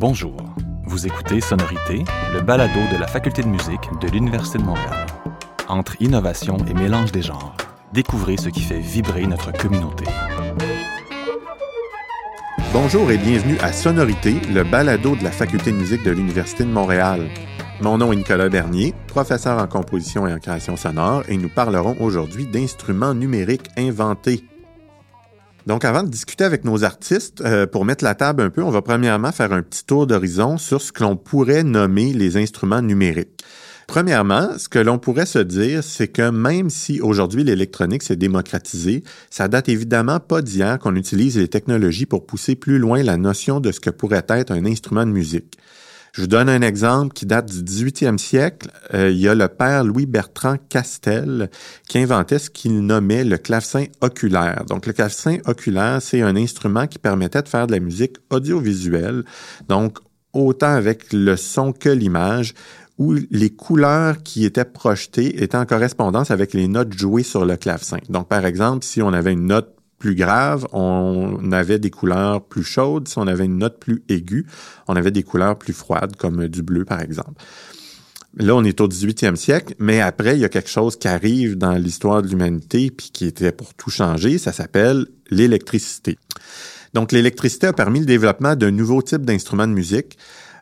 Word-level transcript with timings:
Bonjour, 0.00 0.36
vous 0.84 1.08
écoutez 1.08 1.40
Sonorité, 1.40 2.04
le 2.32 2.40
balado 2.40 2.78
de 2.92 3.00
la 3.00 3.08
Faculté 3.08 3.42
de 3.42 3.48
musique 3.48 3.80
de 4.00 4.06
l'Université 4.06 4.58
de 4.58 4.62
Montréal. 4.62 5.06
Entre 5.66 6.00
innovation 6.00 6.56
et 6.70 6.74
mélange 6.74 7.10
des 7.10 7.20
genres, 7.20 7.56
découvrez 7.92 8.36
ce 8.36 8.48
qui 8.48 8.60
fait 8.60 8.78
vibrer 8.78 9.26
notre 9.26 9.50
communauté. 9.50 10.04
Bonjour 12.72 13.10
et 13.10 13.18
bienvenue 13.18 13.58
à 13.60 13.72
Sonorité, 13.72 14.36
le 14.54 14.62
balado 14.62 15.16
de 15.16 15.24
la 15.24 15.32
Faculté 15.32 15.72
de 15.72 15.78
musique 15.78 16.04
de 16.04 16.12
l'Université 16.12 16.62
de 16.62 16.70
Montréal. 16.70 17.28
Mon 17.80 17.98
nom 17.98 18.12
est 18.12 18.16
Nicolas 18.16 18.48
Bernier, 18.48 18.94
professeur 19.08 19.60
en 19.60 19.66
composition 19.66 20.28
et 20.28 20.32
en 20.32 20.38
création 20.38 20.76
sonore, 20.76 21.24
et 21.28 21.36
nous 21.36 21.48
parlerons 21.48 21.96
aujourd'hui 21.98 22.46
d'instruments 22.46 23.14
numériques 23.14 23.68
inventés. 23.76 24.44
Donc, 25.68 25.84
avant 25.84 26.02
de 26.02 26.08
discuter 26.08 26.44
avec 26.44 26.64
nos 26.64 26.82
artistes, 26.82 27.42
euh, 27.42 27.66
pour 27.66 27.84
mettre 27.84 28.02
la 28.02 28.14
table 28.14 28.42
un 28.42 28.48
peu, 28.48 28.62
on 28.62 28.70
va 28.70 28.80
premièrement 28.80 29.32
faire 29.32 29.52
un 29.52 29.60
petit 29.60 29.84
tour 29.84 30.06
d'horizon 30.06 30.56
sur 30.56 30.80
ce 30.80 30.92
que 30.92 31.02
l'on 31.02 31.14
pourrait 31.14 31.62
nommer 31.62 32.14
les 32.14 32.38
instruments 32.38 32.80
numériques. 32.80 33.44
Premièrement, 33.86 34.56
ce 34.56 34.70
que 34.70 34.78
l'on 34.78 34.98
pourrait 34.98 35.26
se 35.26 35.38
dire, 35.38 35.84
c'est 35.84 36.08
que 36.08 36.30
même 36.30 36.70
si 36.70 37.02
aujourd'hui 37.02 37.44
l'électronique 37.44 38.02
s'est 38.02 38.16
démocratisée, 38.16 39.04
ça 39.28 39.48
date 39.48 39.68
évidemment 39.68 40.20
pas 40.20 40.40
d'hier 40.40 40.78
qu'on 40.78 40.96
utilise 40.96 41.36
les 41.36 41.48
technologies 41.48 42.06
pour 42.06 42.24
pousser 42.24 42.54
plus 42.54 42.78
loin 42.78 43.02
la 43.02 43.18
notion 43.18 43.60
de 43.60 43.70
ce 43.70 43.80
que 43.80 43.90
pourrait 43.90 44.24
être 44.30 44.52
un 44.52 44.64
instrument 44.64 45.04
de 45.04 45.10
musique. 45.10 45.58
Je 46.12 46.22
vous 46.22 46.26
donne 46.26 46.48
un 46.48 46.62
exemple 46.62 47.12
qui 47.12 47.26
date 47.26 47.46
du 47.46 47.62
18e 47.62 48.18
siècle. 48.18 48.70
Euh, 48.94 49.10
il 49.10 49.18
y 49.18 49.28
a 49.28 49.34
le 49.34 49.48
père 49.48 49.84
Louis-Bertrand 49.84 50.56
Castel 50.68 51.50
qui 51.88 51.98
inventait 51.98 52.38
ce 52.38 52.50
qu'il 52.50 52.80
nommait 52.84 53.24
le 53.24 53.38
clavecin 53.38 53.84
oculaire. 54.00 54.64
Donc, 54.68 54.86
le 54.86 54.92
clavecin 54.92 55.38
oculaire, 55.46 56.00
c'est 56.00 56.22
un 56.22 56.36
instrument 56.36 56.86
qui 56.86 56.98
permettait 56.98 57.42
de 57.42 57.48
faire 57.48 57.66
de 57.66 57.72
la 57.72 57.80
musique 57.80 58.16
audiovisuelle, 58.30 59.24
donc 59.68 59.98
autant 60.32 60.72
avec 60.72 61.12
le 61.12 61.36
son 61.36 61.72
que 61.72 61.88
l'image, 61.88 62.54
où 62.98 63.14
les 63.30 63.50
couleurs 63.50 64.22
qui 64.22 64.44
étaient 64.44 64.64
projetées 64.64 65.42
étaient 65.42 65.56
en 65.56 65.66
correspondance 65.66 66.30
avec 66.30 66.52
les 66.52 66.66
notes 66.66 66.92
jouées 66.92 67.22
sur 67.22 67.44
le 67.44 67.56
clavecin. 67.56 67.98
Donc, 68.08 68.28
par 68.28 68.44
exemple, 68.44 68.84
si 68.84 69.00
on 69.02 69.12
avait 69.12 69.32
une 69.32 69.46
note 69.46 69.77
plus 69.98 70.14
grave, 70.14 70.66
on 70.72 71.50
avait 71.52 71.78
des 71.78 71.90
couleurs 71.90 72.44
plus 72.44 72.62
chaudes. 72.62 73.08
Si 73.08 73.18
on 73.18 73.26
avait 73.26 73.44
une 73.44 73.58
note 73.58 73.78
plus 73.80 74.02
aiguë, 74.08 74.46
on 74.86 74.96
avait 74.96 75.10
des 75.10 75.22
couleurs 75.22 75.58
plus 75.58 75.72
froides, 75.72 76.16
comme 76.16 76.48
du 76.48 76.62
bleu, 76.62 76.84
par 76.84 77.00
exemple. 77.00 77.42
Là, 78.36 78.54
on 78.54 78.62
est 78.62 78.80
au 78.80 78.88
18e 78.88 79.36
siècle, 79.36 79.74
mais 79.78 80.00
après, 80.00 80.36
il 80.36 80.40
y 80.40 80.44
a 80.44 80.48
quelque 80.48 80.70
chose 80.70 80.96
qui 80.96 81.08
arrive 81.08 81.56
dans 81.56 81.72
l'histoire 81.72 82.22
de 82.22 82.28
l'humanité, 82.28 82.90
puis 82.90 83.10
qui 83.12 83.26
était 83.26 83.52
pour 83.52 83.74
tout 83.74 83.90
changer, 83.90 84.38
ça 84.38 84.52
s'appelle 84.52 85.06
l'électricité. 85.30 86.18
Donc, 86.94 87.10
l'électricité 87.10 87.66
a 87.66 87.72
permis 87.72 88.00
le 88.00 88.06
développement 88.06 88.54
d'un 88.54 88.70
nouveau 88.70 89.02
type 89.02 89.22
d'instruments 89.22 89.66
de 89.66 89.72
musique, 89.72 90.18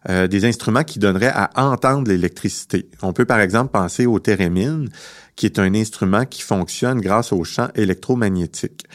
euh, 0.09 0.29
des 0.29 0.45
instruments 0.45 0.85
qui 0.85 0.99
donneraient 1.01 1.33
à 1.35 1.51
entendre 1.57 2.09
l'électricité. 2.09 2.89
On 3.03 3.13
peut 3.13 3.25
par 3.25 3.41
exemple 3.41 3.73
penser 3.73 4.07
au 4.07 4.21
thérémine, 4.21 4.89
qui 5.35 5.47
est 5.47 5.59
un 5.59 5.75
instrument 5.75 6.25
qui 6.25 6.43
fonctionne 6.43 7.01
grâce 7.01 7.33
au 7.33 7.43
champ 7.45 7.69
électromagnétique. 7.75 8.87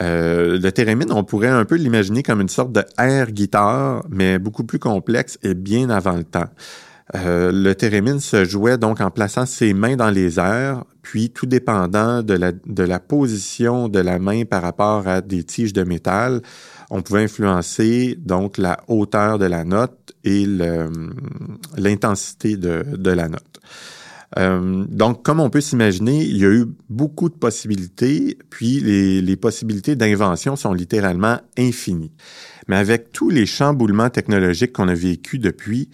Euh, 0.00 0.58
le 0.58 0.72
thérémine, 0.72 1.12
on 1.12 1.24
pourrait 1.24 1.48
un 1.48 1.64
peu 1.64 1.76
l'imaginer 1.76 2.22
comme 2.22 2.40
une 2.40 2.48
sorte 2.48 2.72
de 2.72 2.84
air 2.98 3.30
guitare, 3.32 4.04
mais 4.10 4.38
beaucoup 4.38 4.64
plus 4.64 4.78
complexe 4.78 5.38
et 5.42 5.54
bien 5.54 5.90
avant 5.90 6.16
le 6.16 6.24
temps. 6.24 6.48
Euh, 7.14 7.50
le 7.52 7.74
thérémine 7.74 8.20
se 8.20 8.44
jouait 8.44 8.76
donc 8.76 9.00
en 9.00 9.10
plaçant 9.10 9.46
ses 9.46 9.72
mains 9.72 9.96
dans 9.96 10.10
les 10.10 10.38
airs, 10.38 10.84
puis 11.00 11.30
tout 11.30 11.46
dépendant 11.46 12.22
de 12.22 12.34
la, 12.34 13.00
position 13.00 13.88
de 13.88 13.98
la 13.98 14.18
main 14.18 14.44
par 14.44 14.60
rapport 14.60 15.08
à 15.08 15.22
des 15.22 15.42
tiges 15.42 15.72
de 15.72 15.84
métal, 15.84 16.42
on 16.90 17.00
pouvait 17.00 17.24
influencer 17.24 18.18
donc 18.18 18.58
la 18.58 18.78
hauteur 18.88 19.38
de 19.38 19.46
la 19.46 19.64
note 19.64 20.12
et 20.22 20.44
l'intensité 21.76 22.58
de 22.58 23.10
la 23.10 23.28
note. 23.28 23.58
Euh, 24.36 24.84
donc, 24.88 25.22
comme 25.22 25.40
on 25.40 25.48
peut 25.48 25.60
s'imaginer, 25.60 26.22
il 26.22 26.36
y 26.36 26.44
a 26.44 26.50
eu 26.50 26.66
beaucoup 26.90 27.28
de 27.28 27.34
possibilités, 27.34 28.36
puis 28.50 28.80
les, 28.80 29.22
les 29.22 29.36
possibilités 29.36 29.96
d'invention 29.96 30.54
sont 30.56 30.74
littéralement 30.74 31.40
infinies. 31.56 32.12
Mais 32.68 32.76
avec 32.76 33.10
tous 33.12 33.30
les 33.30 33.46
chamboulements 33.46 34.10
technologiques 34.10 34.74
qu'on 34.74 34.88
a 34.88 34.94
vécus 34.94 35.40
depuis, 35.40 35.88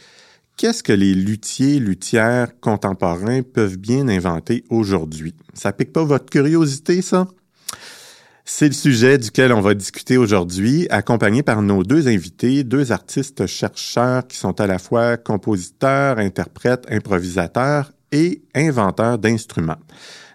qu'est-ce 0.57 0.83
que 0.83 0.93
les 0.93 1.15
luthiers, 1.15 1.79
luthières 1.79 2.59
contemporains 2.61 3.43
peuvent 3.43 3.79
bien 3.79 4.09
inventer 4.09 4.65
aujourd'hui? 4.69 5.35
Ça 5.53 5.73
pique 5.73 5.93
pas 5.93 6.05
votre 6.05 6.27
curiosité, 6.27 7.03
ça? 7.03 7.29
C'est 8.47 8.67
le 8.67 8.75
sujet 8.75 9.17
duquel 9.17 9.55
on 9.55 9.63
va 9.63 9.73
discuter 9.73 10.19
aujourd'hui, 10.19 10.87
accompagné 10.91 11.43
par 11.43 11.63
nos 11.63 11.83
deux 11.83 12.09
invités, 12.09 12.63
deux 12.63 12.93
artistes 12.93 13.47
chercheurs 13.47 14.27
qui 14.27 14.37
sont 14.37 14.61
à 14.61 14.67
la 14.67 14.79
fois 14.79 15.17
compositeurs, 15.17 16.19
interprètes, 16.19 16.85
improvisateurs 16.91 17.94
et 18.15 18.43
inventeur 18.55 19.19
d'instruments. 19.19 19.77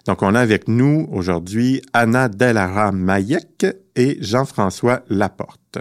Donc, 0.06 0.22
on 0.22 0.36
a 0.36 0.40
avec 0.40 0.68
nous 0.68 1.08
aujourd'hui 1.12 1.82
Anna 1.94 2.30
Delara 2.30 2.92
Mayek 2.92 3.66
et 3.96 4.18
Jean-François 4.22 5.04
Laporte. 5.10 5.80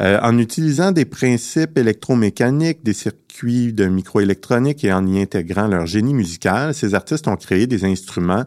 Euh, 0.00 0.18
en 0.22 0.38
utilisant 0.38 0.92
des 0.92 1.04
principes 1.04 1.76
électromécaniques, 1.76 2.82
des 2.82 2.94
circuits 2.94 3.72
de 3.72 3.86
microélectronique 3.86 4.82
et 4.82 4.92
en 4.92 5.06
y 5.06 5.20
intégrant 5.20 5.66
leur 5.66 5.86
génie 5.86 6.14
musical, 6.14 6.74
ces 6.74 6.94
artistes 6.94 7.28
ont 7.28 7.36
créé 7.36 7.66
des 7.66 7.84
instruments 7.84 8.44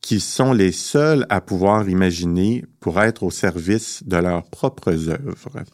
qui 0.00 0.20
sont 0.20 0.54
les 0.54 0.72
seuls 0.72 1.26
à 1.28 1.42
pouvoir 1.42 1.88
imaginer 1.88 2.64
pour 2.80 3.00
être 3.02 3.22
au 3.22 3.30
service 3.30 4.02
de 4.06 4.16
leurs 4.16 4.44
propres 4.44 5.10
œuvres. 5.10 5.64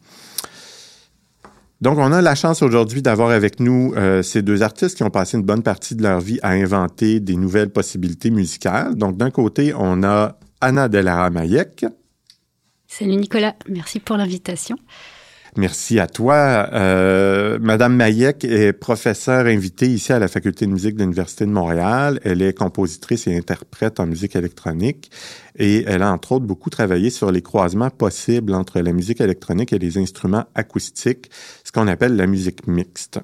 Donc, 1.85 1.99
on 1.99 2.13
a 2.13 2.23
la 2.23 2.35
chance 2.35 2.63
aujourd'hui 2.63 3.03
d'avoir 3.03 3.29
avec 3.29 3.61
nous 3.61 3.93
euh, 3.95 4.23
ces 4.23 4.41
deux 4.41 4.63
artistes 4.63 4.97
qui 4.97 5.03
ont 5.03 5.11
passé 5.11 5.37
une 5.37 5.43
bonne 5.43 5.63
partie 5.63 5.95
de 5.95 6.03
leur 6.03 6.19
vie 6.19 6.39
à 6.43 6.53
inventer 6.53 7.21
des 7.21 7.37
nouvelles 7.37 7.69
possibilités 7.69 8.31
musicales. 8.31 8.95
Donc, 8.95 9.19
d'un 9.19 9.31
côté, 9.31 9.75
on 9.77 10.03
a 10.03 10.39
Anna 10.63 10.89
Delara 10.89 11.29
Mayek. 11.29 11.85
Salut 12.87 13.17
Nicolas, 13.17 13.55
merci 13.69 14.01
pour 14.01 14.17
l'invitation. 14.17 14.77
Merci 15.57 16.01
à 16.01 16.09
toi. 16.09 16.69
Euh, 16.73 17.59
Madame 17.61 17.95
Mayek 17.95 18.45
est 18.45 18.73
professeure 18.73 19.47
invitée 19.47 19.87
ici 19.87 20.13
à 20.13 20.19
la 20.19 20.27
Faculté 20.27 20.67
de 20.67 20.73
musique 20.73 20.97
de 20.97 21.03
l'Université 21.03 21.47
de 21.47 21.51
Montréal. 21.51 22.19
Elle 22.25 22.43
est 22.43 22.59
compositrice 22.59 23.29
et 23.29 23.37
interprète 23.37 24.01
en 24.01 24.07
musique 24.07 24.35
électronique 24.35 25.13
et 25.57 25.85
elle 25.87 26.03
a 26.03 26.13
entre 26.13 26.33
autres 26.33 26.45
beaucoup 26.45 26.71
travaillé 26.71 27.09
sur 27.09 27.31
les 27.31 27.41
croisements 27.41 27.91
possibles 27.91 28.53
entre 28.53 28.81
la 28.81 28.93
musique 28.93 29.21
électronique 29.21 29.73
et 29.73 29.79
les 29.79 29.97
instruments 29.97 30.45
acoustiques, 30.57 31.31
ce 31.63 31.71
qu'on 31.71 31.87
appelle 31.87 32.17
la 32.17 32.27
musique 32.27 32.67
mixte. 32.67 33.21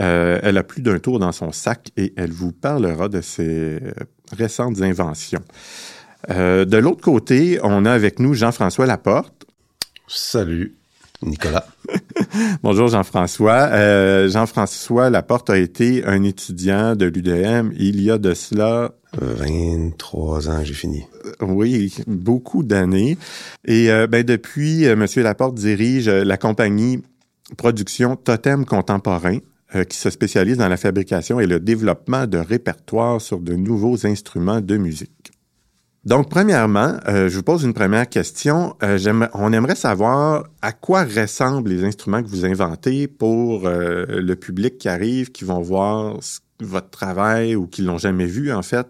Euh, 0.00 0.38
elle 0.42 0.56
a 0.56 0.62
plus 0.62 0.80
d'un 0.80 0.98
tour 1.00 1.18
dans 1.18 1.32
son 1.32 1.52
sac 1.52 1.90
et 1.98 2.14
elle 2.16 2.32
vous 2.32 2.52
parlera 2.52 3.10
de 3.10 3.20
ses 3.20 3.78
récentes 4.32 4.80
inventions. 4.80 5.42
Euh, 6.30 6.64
de 6.64 6.78
l'autre 6.78 7.02
côté, 7.02 7.58
on 7.62 7.84
a 7.84 7.92
avec 7.92 8.20
nous 8.20 8.32
Jean-François 8.32 8.86
Laporte. 8.86 9.44
Salut. 10.08 10.76
Nicolas. 11.22 11.66
Bonjour 12.62 12.88
Jean-François. 12.88 13.68
Euh, 13.72 14.28
Jean-François 14.28 15.10
Laporte 15.10 15.50
a 15.50 15.58
été 15.58 16.04
un 16.04 16.22
étudiant 16.22 16.96
de 16.96 17.06
l'UDM 17.06 17.72
il 17.76 18.00
y 18.00 18.10
a 18.10 18.18
de 18.18 18.34
cela 18.34 18.92
23 19.20 20.48
ans, 20.48 20.64
j'ai 20.64 20.74
fini. 20.74 21.04
Euh, 21.26 21.46
oui, 21.46 21.94
beaucoup 22.06 22.62
d'années. 22.62 23.18
Et 23.64 23.90
euh, 23.90 24.06
ben, 24.06 24.22
depuis, 24.22 24.86
euh, 24.86 24.96
Monsieur 24.96 25.22
Laporte 25.22 25.54
dirige 25.54 26.08
la 26.08 26.36
compagnie 26.36 27.02
Production 27.56 28.16
Totem 28.16 28.64
Contemporain, 28.64 29.38
qui 29.88 29.96
se 29.96 30.10
spécialise 30.10 30.58
dans 30.58 30.68
la 30.68 30.76
fabrication 30.76 31.40
et 31.40 31.46
le 31.46 31.58
développement 31.58 32.26
de 32.26 32.36
répertoires 32.36 33.22
sur 33.22 33.40
de 33.40 33.54
nouveaux 33.54 34.06
instruments 34.06 34.60
de 34.60 34.76
musique. 34.76 35.21
Donc, 36.04 36.28
premièrement, 36.28 36.96
euh, 37.06 37.28
je 37.28 37.36
vous 37.36 37.44
pose 37.44 37.62
une 37.62 37.74
première 37.74 38.08
question. 38.08 38.74
Euh, 38.82 39.28
on 39.34 39.52
aimerait 39.52 39.76
savoir 39.76 40.48
à 40.60 40.72
quoi 40.72 41.04
ressemblent 41.04 41.70
les 41.70 41.84
instruments 41.84 42.22
que 42.22 42.28
vous 42.28 42.44
inventez 42.44 43.06
pour 43.06 43.66
euh, 43.66 44.04
le 44.08 44.34
public 44.34 44.78
qui 44.78 44.88
arrive, 44.88 45.30
qui 45.30 45.44
vont 45.44 45.60
voir 45.60 46.18
votre 46.60 46.90
travail 46.90 47.54
ou 47.54 47.68
qui 47.68 47.82
l'ont 47.82 47.98
jamais 47.98 48.26
vu, 48.26 48.52
en 48.52 48.62
fait. 48.62 48.88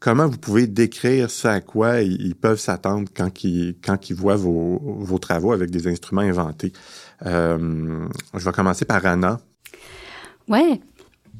Comment 0.00 0.26
vous 0.26 0.38
pouvez 0.38 0.66
décrire 0.66 1.30
ce 1.30 1.46
à 1.46 1.60
quoi 1.60 2.00
ils, 2.00 2.34
peuvent 2.34 2.58
s'attendre 2.58 3.08
quand 3.14 3.44
ils, 3.44 3.76
quand 3.80 4.10
ils 4.10 4.16
voient 4.16 4.34
vos, 4.34 4.80
vos 4.82 5.18
travaux 5.20 5.52
avec 5.52 5.70
des 5.70 5.86
instruments 5.86 6.22
inventés? 6.22 6.72
je 7.24 8.08
vais 8.34 8.52
commencer 8.52 8.84
par 8.84 9.06
Anna. 9.06 9.38
Ouais. 10.48 10.80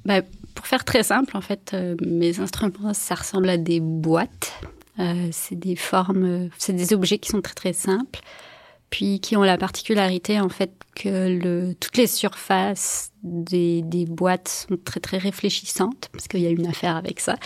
Ben, 0.04 0.22
pour 0.54 0.68
faire 0.68 0.84
très 0.84 1.02
simple, 1.02 1.36
en 1.36 1.40
fait, 1.40 1.74
mes 2.00 2.38
instruments, 2.38 2.94
ça 2.94 3.16
ressemble 3.16 3.48
à 3.48 3.56
des 3.56 3.80
boîtes 3.80 4.52
euh, 4.98 5.28
c'est 5.32 5.58
des 5.58 5.76
formes, 5.76 6.50
c'est 6.58 6.72
des 6.74 6.92
objets 6.92 7.18
qui 7.18 7.30
sont 7.30 7.40
très 7.40 7.54
très 7.54 7.72
simples, 7.72 8.20
puis 8.90 9.20
qui 9.20 9.36
ont 9.36 9.42
la 9.42 9.56
particularité 9.58 10.40
en 10.40 10.48
fait 10.48 10.72
que 10.94 11.38
le, 11.42 11.74
toutes 11.74 11.96
les 11.96 12.06
surfaces 12.06 13.12
des, 13.22 13.82
des 13.82 14.04
boîtes 14.04 14.66
sont 14.68 14.76
très 14.76 15.00
très 15.00 15.18
réfléchissantes 15.18 16.10
parce 16.12 16.28
qu'il 16.28 16.40
y 16.40 16.46
a 16.46 16.50
une 16.50 16.66
affaire 16.66 16.96
avec 16.96 17.20
ça. 17.20 17.36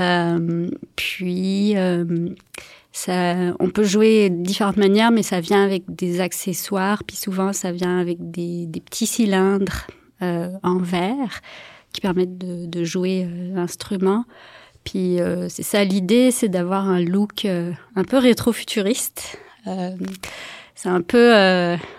Euh, 0.00 0.70
puis 0.96 1.76
euh, 1.76 2.30
Ça, 2.92 3.54
on 3.58 3.70
peut 3.70 3.84
jouer 3.84 4.28
de 4.28 4.42
différentes 4.42 4.76
manières, 4.76 5.10
mais 5.10 5.22
ça 5.22 5.40
vient 5.40 5.64
avec 5.64 5.84
des 5.88 6.20
accessoires, 6.20 7.04
puis 7.04 7.16
souvent 7.16 7.54
ça 7.54 7.72
vient 7.72 7.98
avec 7.98 8.18
des, 8.30 8.66
des 8.66 8.80
petits 8.80 9.06
cylindres 9.06 9.86
euh, 10.20 10.50
en 10.62 10.76
verre 10.76 11.40
qui 11.92 12.02
permettent 12.02 12.36
de, 12.36 12.66
de 12.66 12.84
jouer 12.84 13.24
euh, 13.24 13.54
l'instrument. 13.54 14.24
Puis 14.84 15.20
euh, 15.20 15.48
c'est 15.48 15.62
ça 15.62 15.84
l'idée, 15.84 16.30
c'est 16.30 16.48
d'avoir 16.48 16.88
un 16.88 17.00
look 17.00 17.44
euh, 17.44 17.72
un 17.96 18.04
peu 18.04 18.18
rétro-futuriste. 18.18 19.38
Euh, 19.66 19.90
c'est 20.74 20.88
un 20.88 21.02
peu, 21.02 21.30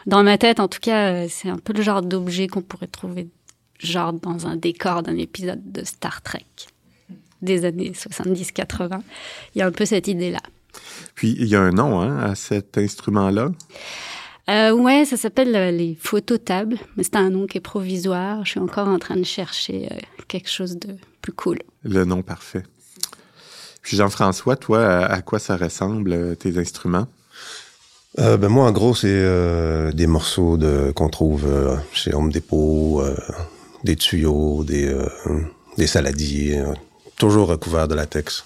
dans 0.07 0.23
ma 0.23 0.37
tête 0.37 0.59
en 0.59 0.67
tout 0.67 0.81
cas, 0.81 1.29
c'est 1.29 1.47
un 1.47 1.57
peu 1.57 1.71
le 1.71 1.81
genre 1.81 2.01
d'objet 2.01 2.47
qu'on 2.47 2.61
pourrait 2.61 2.87
trouver 2.87 3.29
genre 3.79 4.11
dans 4.11 4.45
un 4.45 4.57
décor 4.57 5.03
d'un 5.03 5.17
épisode 5.17 5.61
de 5.71 5.85
Star 5.85 6.21
Trek 6.21 6.45
des 7.41 7.63
années 7.63 7.91
70-80. 7.91 9.01
Il 9.55 9.59
y 9.59 9.61
a 9.61 9.67
un 9.67 9.71
peu 9.71 9.85
cette 9.85 10.07
idée-là. 10.09 10.41
Puis 11.15 11.35
il 11.39 11.47
y 11.47 11.55
a 11.55 11.61
un 11.61 11.71
nom 11.71 12.01
hein, 12.01 12.17
à 12.19 12.35
cet 12.35 12.77
instrument-là? 12.77 13.51
Euh, 14.49 14.71
ouais, 14.73 15.05
ça 15.05 15.15
s'appelle 15.15 15.55
euh, 15.55 15.71
les 15.71 15.95
phototables, 15.95 16.77
mais 16.97 17.03
c'est 17.03 17.15
un 17.15 17.29
nom 17.29 17.47
qui 17.47 17.59
est 17.59 17.61
provisoire. 17.61 18.43
Je 18.43 18.51
suis 18.51 18.59
encore 18.59 18.89
en 18.89 18.99
train 18.99 19.15
de 19.15 19.23
chercher 19.23 19.87
euh, 19.89 19.95
quelque 20.27 20.49
chose 20.49 20.77
de 20.77 20.97
plus 21.21 21.31
cool. 21.31 21.59
Le 21.83 22.03
nom 22.03 22.23
parfait. 22.23 22.63
Puis 23.83 23.97
Jean-François, 23.97 24.55
toi, 24.55 24.83
à, 24.83 25.05
à, 25.05 25.21
quoi 25.21 25.37
ça 25.39 25.55
ressemble 25.57 26.13
euh, 26.13 26.35
tes 26.35 26.57
instruments? 26.57 27.07
Euh, 28.19 28.37
ben 28.37 28.47
moi, 28.47 28.67
en 28.67 28.71
gros, 28.71 28.93
c'est 28.93 29.07
euh, 29.09 29.91
des 29.91 30.07
morceaux 30.07 30.57
de 30.57 30.91
qu'on 30.95 31.09
trouve 31.09 31.45
euh, 31.47 31.75
chez 31.91 32.13
Home 32.13 32.31
Depot, 32.31 33.03
des 33.83 33.95
tuyaux, 33.95 34.63
des, 34.63 34.95
des 35.77 35.87
saladiers, 35.87 36.63
toujours 37.17 37.47
recouverts 37.47 37.87
de 37.87 37.95
latex. 37.95 38.45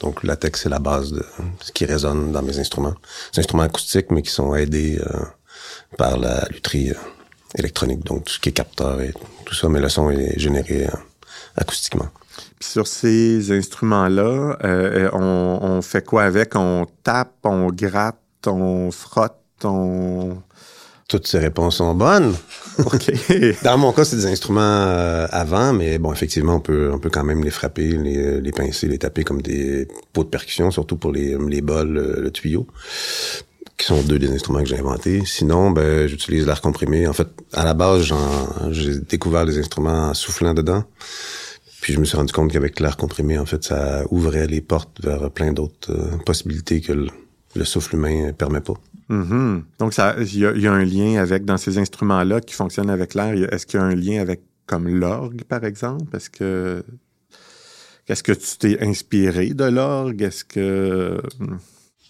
Donc, 0.00 0.22
le 0.22 0.28
latex, 0.28 0.62
c'est 0.62 0.68
la 0.68 0.78
base 0.78 1.12
de 1.12 1.24
ce 1.60 1.72
qui 1.72 1.84
résonne 1.84 2.32
dans 2.32 2.42
mes 2.42 2.58
instruments. 2.58 2.94
C'est 3.32 3.40
instruments 3.40 3.64
acoustiques, 3.64 4.10
mais 4.10 4.22
qui 4.22 4.30
sont 4.30 4.54
aidés 4.54 5.00
par 5.98 6.16
la 6.16 6.46
lutherie 6.50 6.92
électronique, 7.56 8.04
donc 8.04 8.24
tout 8.24 8.32
ce 8.32 8.40
qui 8.40 8.48
est 8.48 8.52
capteur 8.52 9.00
et 9.02 9.12
tout 9.44 9.54
ça, 9.54 9.68
mais 9.68 9.80
le 9.80 9.88
son 9.88 10.10
est 10.10 10.38
généré 10.38 10.88
acoustiquement. 11.56 12.08
Sur 12.62 12.86
ces 12.86 13.50
instruments-là, 13.50 14.56
euh, 14.62 15.10
on, 15.12 15.58
on 15.62 15.82
fait 15.82 16.06
quoi 16.06 16.22
avec? 16.22 16.54
On 16.54 16.86
tape, 17.02 17.34
on 17.42 17.66
gratte, 17.66 18.16
on 18.46 18.92
frotte, 18.92 19.34
on... 19.64 20.36
Toutes 21.08 21.26
ces 21.26 21.40
réponses 21.40 21.78
sont 21.78 21.92
bonnes. 21.94 22.34
OK. 22.78 23.12
Dans 23.64 23.76
mon 23.78 23.92
cas, 23.92 24.04
c'est 24.04 24.16
des 24.16 24.26
instruments 24.26 24.60
euh, 24.62 25.26
avant, 25.32 25.72
mais 25.72 25.98
bon, 25.98 26.12
effectivement, 26.12 26.54
on 26.54 26.60
peut, 26.60 26.90
on 26.94 27.00
peut 27.00 27.10
quand 27.10 27.24
même 27.24 27.42
les 27.42 27.50
frapper, 27.50 27.88
les, 27.88 28.40
les 28.40 28.52
pincer, 28.52 28.86
les 28.86 28.98
taper 28.98 29.24
comme 29.24 29.42
des 29.42 29.88
pots 30.12 30.22
de 30.22 30.28
percussion, 30.28 30.70
surtout 30.70 30.96
pour 30.96 31.10
les, 31.10 31.36
les 31.36 31.62
bols, 31.62 31.88
le, 31.88 32.20
le 32.20 32.30
tuyau, 32.30 32.68
qui 33.76 33.86
sont 33.86 34.00
deux 34.02 34.20
des 34.20 34.32
instruments 34.32 34.60
que 34.60 34.68
j'ai 34.68 34.78
inventés. 34.78 35.24
Sinon, 35.26 35.72
ben, 35.72 36.06
j'utilise 36.06 36.46
l'air 36.46 36.60
comprimé. 36.60 37.08
En 37.08 37.12
fait, 37.12 37.28
à 37.52 37.64
la 37.64 37.74
base, 37.74 38.12
j'ai 38.70 38.98
découvert 39.00 39.44
les 39.44 39.58
instruments 39.58 40.10
en 40.10 40.14
soufflant 40.14 40.54
dedans. 40.54 40.84
Puis 41.82 41.92
je 41.92 41.98
me 42.00 42.04
suis 42.06 42.16
rendu 42.16 42.32
compte 42.32 42.50
qu'avec 42.52 42.80
l'air 42.80 42.96
comprimé, 42.96 43.38
en 43.38 43.44
fait, 43.44 43.62
ça 43.64 44.04
ouvrait 44.10 44.46
les 44.46 44.60
portes 44.62 45.02
vers 45.04 45.30
plein 45.30 45.52
d'autres 45.52 45.90
euh, 45.92 46.16
possibilités 46.24 46.80
que 46.80 46.92
le, 46.92 47.08
le 47.56 47.64
souffle 47.64 47.96
humain 47.96 48.32
permet 48.32 48.60
pas. 48.60 48.74
Mhm. 49.08 49.64
Donc, 49.80 49.92
ça, 49.92 50.14
il 50.18 50.38
y, 50.38 50.46
a- 50.46 50.52
il 50.52 50.62
y 50.62 50.66
a 50.68 50.72
un 50.72 50.84
lien 50.84 51.20
avec, 51.20 51.44
dans 51.44 51.58
ces 51.58 51.76
instruments-là 51.78 52.40
qui 52.40 52.54
fonctionnent 52.54 52.88
avec 52.88 53.14
l'air, 53.14 53.34
est-ce 53.52 53.66
qu'il 53.66 53.80
y 53.80 53.82
a 53.82 53.86
un 53.86 53.94
lien 53.96 54.20
avec, 54.22 54.42
comme 54.66 54.88
l'orgue, 54.88 55.42
par 55.42 55.64
exemple? 55.64 56.14
Est-ce 56.16 56.30
que, 56.30 56.84
est-ce 58.08 58.22
que 58.22 58.32
tu 58.32 58.58
t'es 58.58 58.80
inspiré 58.80 59.52
de 59.52 59.64
l'orgue? 59.64 60.22
Est-ce 60.22 60.44
que... 60.44 61.20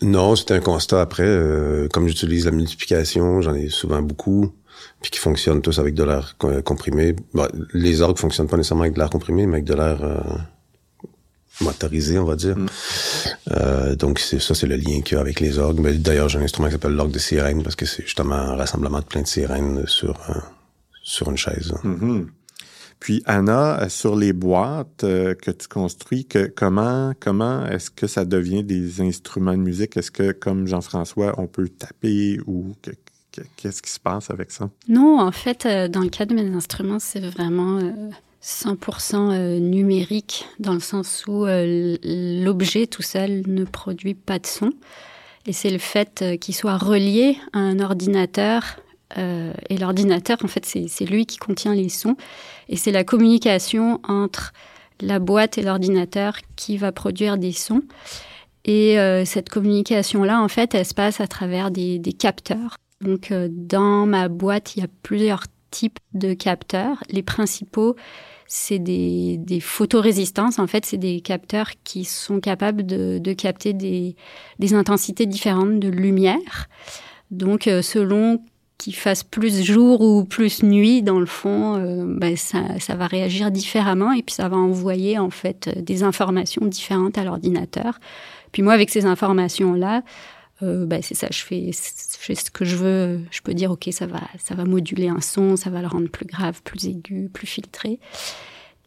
Non, 0.03 0.37
c'était 0.37 0.55
un 0.55 0.61
constat 0.61 1.01
après. 1.01 1.23
euh, 1.27 1.89
comme 1.89 2.09
j'utilise 2.09 2.45
la 2.45 2.51
multiplication, 2.51 3.41
j'en 3.41 3.55
ai 3.55 3.69
souvent 3.69 4.03
beaucoup, 4.03 4.53
puis 5.01 5.11
qui 5.11 5.19
fonctionnent 5.19 5.63
tous 5.63 5.79
avec 5.79 5.95
de 5.95 6.05
l'air 6.05 6.37
co- 6.39 6.63
comprimé. 6.63 7.15
Bon, 7.35 7.49
les 7.75 8.01
orgues 8.03 8.19
fonctionnent 8.19 8.49
pas 8.49 8.57
nécessairement 8.57 8.83
avec 8.83 8.95
de 8.95 8.99
l'air 8.99 9.11
comprimé, 9.11 9.47
mais 9.47 9.55
avec 9.59 9.65
de 9.65 9.75
l'air 9.75 10.03
euh, 10.03 10.21
motorisé, 11.61 12.19
on 12.19 12.25
va 12.25 12.37
dire. 12.37 12.57
Mm. 12.57 12.67
Euh, 13.53 13.95
donc 13.97 14.19
c'est 14.19 14.41
ça, 14.41 14.55
c'est 14.55 14.67
le 14.67 14.77
lien 14.77 15.01
qu'il 15.03 15.15
y 15.15 15.19
a 15.19 15.21
avec 15.21 15.41
les 15.41 15.59
orgues. 15.59 15.81
Mais 15.81 15.95
d'ailleurs, 15.95 16.29
j'ai 16.29 16.39
un 16.39 16.43
instrument 16.43 16.69
qui 16.69 16.73
s'appelle 16.73 16.95
l'orgue 16.95 17.13
de 17.13 17.19
sirène 17.19 17.63
parce 17.63 17.77
que 17.77 17.87
c'est 17.87 18.03
justement 18.05 18.35
un 18.35 18.57
rassemblement 18.57 19.01
de 19.01 19.05
plein 19.05 19.23
de 19.23 19.27
sirènes 19.27 19.87
sur 19.87 20.19
euh, 20.31 20.35
sur 21.03 21.31
une 21.31 21.37
chaise. 21.37 21.73
Mhm. 21.85 22.29
Puis, 23.01 23.21
Anna, 23.27 23.89
sur 23.89 24.15
les 24.15 24.33
boîtes 24.33 25.03
euh, 25.03 25.35
que 25.35 25.51
tu 25.51 25.67
construis, 25.67 26.25
que, 26.25 26.47
comment, 26.47 27.13
comment 27.19 27.67
est-ce 27.67 27.91
que 27.91 28.07
ça 28.07 28.25
devient 28.25 28.63
des 28.63 29.01
instruments 29.01 29.55
de 29.55 29.59
musique? 29.59 29.97
Est-ce 29.97 30.13
que, 30.13 30.31
comme 30.31 30.69
Jean-François, 30.69 31.35
on 31.37 31.49
peut 31.49 31.69
taper 31.69 32.39
ou 32.47 32.77
que- 32.81 32.93
qu'est-ce 33.57 33.83
qui 33.83 33.91
se 33.91 34.01
passe 34.01 34.31
avec 34.31 34.51
ça? 34.51 34.71
Non, 34.89 35.21
en 35.21 35.33
fait, 35.33 35.67
euh, 35.67 35.89
dans 35.89 36.01
le 36.01 36.09
cas 36.09 36.27
de 36.27 36.35
mes 36.35 36.47
instruments, 36.55 36.99
c'est 36.99 37.21
vraiment 37.21 37.79
euh, 37.79 37.93
100% 38.43 39.31
euh, 39.33 39.59
numérique, 39.59 40.47
dans 40.59 40.75
le 40.75 40.81
sens 40.81 41.25
où 41.27 41.47
euh, 41.47 41.97
l'objet 42.03 42.87
tout 42.87 43.03
seul 43.03 43.43
ne 43.47 43.65
produit 43.65 44.15
pas 44.15 44.39
de 44.39 44.47
son. 44.47 44.71
Et 45.47 45.53
c'est 45.53 45.71
le 45.71 45.79
fait 45.79 46.23
euh, 46.23 46.37
qu'il 46.37 46.55
soit 46.55 46.77
relié 46.77 47.37
à 47.53 47.59
un 47.59 47.81
ordinateur. 47.81 48.63
euh, 49.19 49.53
et 49.69 49.77
l'ordinateur, 49.77 50.39
en 50.45 50.49
fait, 50.49 50.65
c'est 50.65 51.05
lui 51.05 51.27
qui 51.27 51.37
contient 51.39 51.75
les 51.75 51.89
sons. 51.89 52.17
Et 52.69 52.77
c'est 52.77 52.93
la 52.93 53.05
communication 53.05 54.01
entre 54.09 54.53
la 55.01 55.19
boîte 55.19 55.59
et 55.59 55.63
l'ordinateur 55.63 56.37
qui 56.57 56.77
va 56.79 56.93
produire 56.93 57.37
des 57.39 57.53
sons. 57.53 57.83
Et 58.65 58.99
euh, 59.01 59.25
cette 59.25 59.49
communication-là, 59.49 60.41
en 60.41 60.49
fait, 60.49 60.75
elle 60.75 60.87
se 60.87 60.95
passe 60.95 61.21
à 61.21 61.27
travers 61.27 61.71
des 61.73 62.01
capteurs. 62.17 62.77
Donc, 63.03 63.31
euh, 63.31 63.49
dans 63.51 64.07
ma 64.07 64.29
boîte, 64.29 64.77
il 64.77 64.81
y 64.81 64.83
a 64.85 64.89
plusieurs 65.03 65.45
types 65.71 65.99
de 66.15 66.35
capteurs. 66.35 67.03
Les 67.11 67.23
principaux, 67.23 67.97
c'est 68.47 68.79
des, 68.79 69.39
des 69.39 69.61
photorésistances. 69.61 70.59
En 70.59 70.67
fait, 70.67 70.87
c'est 70.87 70.99
des 70.99 71.21
capteurs 71.21 71.71
qui 71.85 72.05
sont 72.05 72.41
capables 72.41 72.85
de, 72.85 73.19
de 73.19 73.33
capter 73.33 73.73
des, 73.73 74.17
des 74.59 74.75
intensités 74.75 75.27
différentes 75.27 75.81
de 75.81 75.89
lumière. 75.89 76.69
Donc, 77.31 77.67
euh, 77.67 77.83
selon 77.83 78.41
qu'il 78.79 78.95
fasse 78.95 79.23
plus 79.23 79.63
jour 79.65 80.01
ou 80.01 80.25
plus 80.25 80.63
nuit, 80.63 81.03
dans 81.03 81.21
le 81.21 81.27
fond, 81.27 81.77
euh, 81.77 82.05
ben, 82.07 82.37
ça, 82.37 82.79
ça 82.81 82.95
va 82.95 83.07
réagir 83.07 83.51
différemment 83.51 84.13
et 84.13 84.23
puis 84.23 84.35
ça 84.35 84.49
va 84.49 84.57
envoyer 84.57 85.19
en 85.19 85.31
fait 85.31 85.69
des 85.83 86.03
informations 86.03 86.67
différentes 86.67 87.17
à 87.17 87.25
l'ordinateur. 87.25 87.99
Puis 88.51 88.63
moi, 88.63 88.73
avec 88.73 88.91
ces 88.91 89.07
informations-là, 89.07 90.03
euh, 90.63 90.87
ben, 90.87 91.03
c'est 91.03 91.15
ça, 91.15 91.29
je 91.31 91.43
fais, 91.43 91.73
je 91.73 92.17
fais 92.19 92.35
ce 92.35 92.51
que 92.51 92.65
je 92.65 92.77
veux. 92.77 93.21
Je 93.31 93.41
peux 93.41 93.55
dire, 93.55 93.71
ok, 93.71 93.89
ça 93.91 94.07
va, 94.07 94.21
ça 94.39 94.55
va 94.55 94.65
moduler 94.65 95.09
un 95.09 95.21
son, 95.21 95.57
ça 95.57 95.71
va 95.71 95.81
le 95.81 95.89
rendre 95.89 96.09
plus 96.09 96.27
grave, 96.27 96.63
plus 96.63 96.87
aigu, 96.87 97.29
plus 97.33 97.47
filtré. 97.47 97.99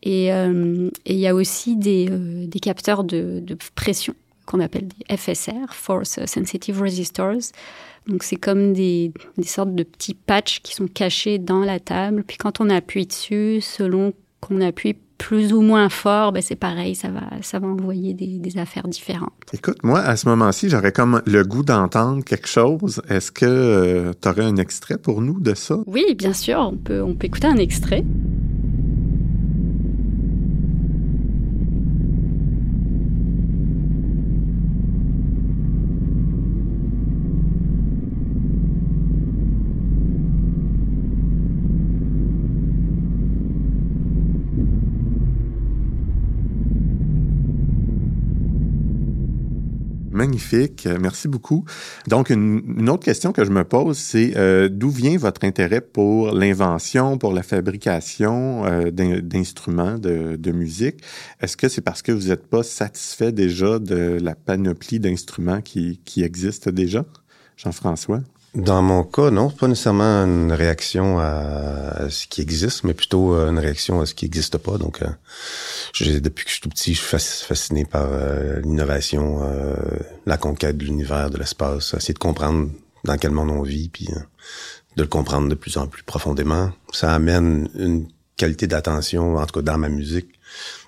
Et 0.03 0.31
euh, 0.31 0.89
il 1.05 1.17
y 1.17 1.27
a 1.27 1.35
aussi 1.35 1.75
des, 1.75 2.07
euh, 2.09 2.45
des 2.47 2.59
capteurs 2.59 3.03
de, 3.03 3.39
de 3.41 3.57
pression 3.73 4.13
qu'on 4.45 4.59
appelle 4.59 4.87
des 4.87 5.17
FSR, 5.17 5.71
Force 5.73 6.23
Sensitive 6.25 6.81
Resistors. 6.81 7.51
Donc 8.07 8.23
c'est 8.23 8.35
comme 8.35 8.73
des, 8.73 9.11
des 9.37 9.47
sortes 9.47 9.73
de 9.73 9.83
petits 9.83 10.13
patchs 10.13 10.59
qui 10.61 10.75
sont 10.75 10.87
cachés 10.87 11.39
dans 11.39 11.61
la 11.61 11.79
table. 11.79 12.23
Puis 12.23 12.37
quand 12.37 12.61
on 12.61 12.69
appuie 12.69 13.07
dessus, 13.07 13.59
selon 13.61 14.13
qu'on 14.41 14.61
appuie 14.61 14.95
plus 15.17 15.53
ou 15.53 15.61
moins 15.61 15.89
fort, 15.89 16.31
ben 16.31 16.41
c'est 16.41 16.55
pareil, 16.55 16.95
ça 16.95 17.09
va, 17.09 17.21
ça 17.41 17.59
va 17.59 17.67
envoyer 17.67 18.13
des, 18.13 18.37
des 18.39 18.57
affaires 18.57 18.87
différentes. 18.87 19.31
Écoute, 19.53 19.77
moi, 19.83 19.99
à 19.99 20.15
ce 20.15 20.27
moment-ci, 20.27 20.69
j'aurais 20.69 20.91
comme 20.91 21.21
le 21.25 21.43
goût 21.43 21.63
d'entendre 21.63 22.23
quelque 22.23 22.47
chose. 22.47 23.01
Est-ce 23.09 23.31
que 23.31 24.11
tu 24.21 24.27
aurais 24.27 24.43
un 24.43 24.57
extrait 24.57 24.97
pour 24.97 25.21
nous 25.21 25.39
de 25.39 25.53
ça? 25.53 25.77
Oui, 25.87 26.03
bien 26.17 26.33
sûr, 26.33 26.57
on 26.59 26.77
peut, 26.77 27.01
on 27.01 27.15
peut 27.15 27.27
écouter 27.27 27.47
un 27.47 27.57
extrait. 27.57 28.03
Magnifique, 50.25 50.87
Euh, 50.87 50.97
merci 50.99 51.27
beaucoup. 51.27 51.65
Donc, 52.07 52.31
une, 52.31 52.89
autre 52.89 53.03
question 53.05 53.31
que 53.31 53.45
je 53.45 53.51
me 53.51 53.63
pose, 53.63 53.95
c'est 53.97 54.35
euh, 54.35 54.69
d'où 54.71 54.89
vient 54.89 55.17
votre 55.17 55.43
intérêt 55.45 55.81
pour 55.81 56.31
l'invention, 56.31 57.19
pour 57.19 57.31
la 57.31 57.43
fabrication 57.43 58.65
euh, 58.65 58.89
d'in- 58.89 59.19
d'instruments 59.21 59.99
de, 59.99 60.35
de 60.35 60.51
musique? 60.51 60.97
Est-ce 61.41 61.55
que 61.57 61.67
c'est 61.69 61.81
parce 61.81 62.01
que 62.01 62.11
vous 62.11 62.29
n'êtes 62.29 62.47
pas 62.47 62.63
satisfait 62.63 63.31
déjà 63.31 63.77
de 63.77 64.17
la 64.19 64.33
panoplie 64.33 64.99
d'instruments 64.99 65.61
qui, 65.61 65.99
qui 66.05 66.23
existent 66.23 66.71
déjà? 66.71 67.05
Jean-François? 67.57 68.21
Dans 68.55 68.81
mon 68.81 69.03
cas, 69.03 69.31
non, 69.31 69.49
pas 69.49 69.67
nécessairement 69.67 70.23
une 70.23 70.53
réaction 70.53 71.19
à, 71.19 72.09
ce 72.09 72.25
qui 72.25 72.39
existe, 72.39 72.85
mais 72.85 72.93
plutôt 72.93 73.35
euh, 73.35 73.49
une 73.49 73.59
réaction 73.59 73.99
à 73.99 74.05
ce 74.05 74.13
qui 74.13 74.23
n'existe 74.23 74.57
pas. 74.57 74.77
Donc, 74.77 75.01
euh, 75.01 75.09
depuis 76.21 76.45
que 76.45 76.49
je 76.49 76.53
suis 76.53 76.61
tout 76.61 76.69
petit, 76.69 76.93
je 76.93 77.01
suis 77.01 77.45
fasciné 77.45 77.83
par 77.83 78.07
euh, 78.09 78.61
l'innovation, 78.61 79.41
la 80.25 80.37
conquête 80.37 80.77
de 80.77 80.85
l'univers, 80.85 81.29
de 81.29 81.37
l'espace, 81.37 81.93
essayer 81.95 82.13
de 82.13 82.19
comprendre 82.19 82.69
dans 83.03 83.17
quel 83.17 83.31
monde 83.31 83.49
on 83.49 83.61
vit, 83.61 83.89
puis 83.89 84.07
de 84.95 85.01
le 85.01 85.07
comprendre 85.07 85.49
de 85.49 85.55
plus 85.55 85.77
en 85.77 85.87
plus 85.87 86.03
profondément. 86.03 86.71
Ça 86.93 87.13
amène 87.13 87.67
une 87.75 88.07
qualité 88.37 88.67
d'attention, 88.67 89.35
en 89.35 89.45
tout 89.45 89.59
cas 89.59 89.63
dans 89.63 89.77
ma 89.77 89.89
musique, 89.89 90.29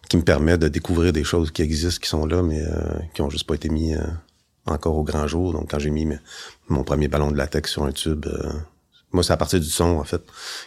qui 0.10 0.16
me 0.16 0.24
permet 0.24 0.58
de 0.58 0.70
découvrir 0.70 1.12
des 1.12 1.26
choses 1.26 1.52
qui 1.52 1.64
existent, 1.64 2.02
qui 2.02 2.08
sont 2.08 2.26
là, 2.26 2.42
mais 2.42 2.64
qui 3.14 3.22
ont 3.22 3.30
juste 3.30 3.46
pas 3.46 3.56
été 3.56 3.68
mis 3.68 3.94
encore 4.68 4.96
au 4.96 5.04
grand 5.04 5.28
jour. 5.28 5.54
Donc, 5.54 5.72
quand 5.72 5.80
j'ai 5.80 5.90
mis 5.90 6.08
mon 6.68 6.84
premier 6.84 7.08
ballon 7.08 7.32
de 7.32 7.38
latex 7.38 7.72
sur 7.72 7.84
un 7.84 7.92
tube, 7.92 8.26
euh, 8.26 8.52
moi, 9.12 9.24
c'est 9.24 9.34
à 9.34 9.38
partir 9.38 9.60
du 9.60 9.70
son, 9.70 9.98
en 9.98 10.04
fait. 10.04 10.22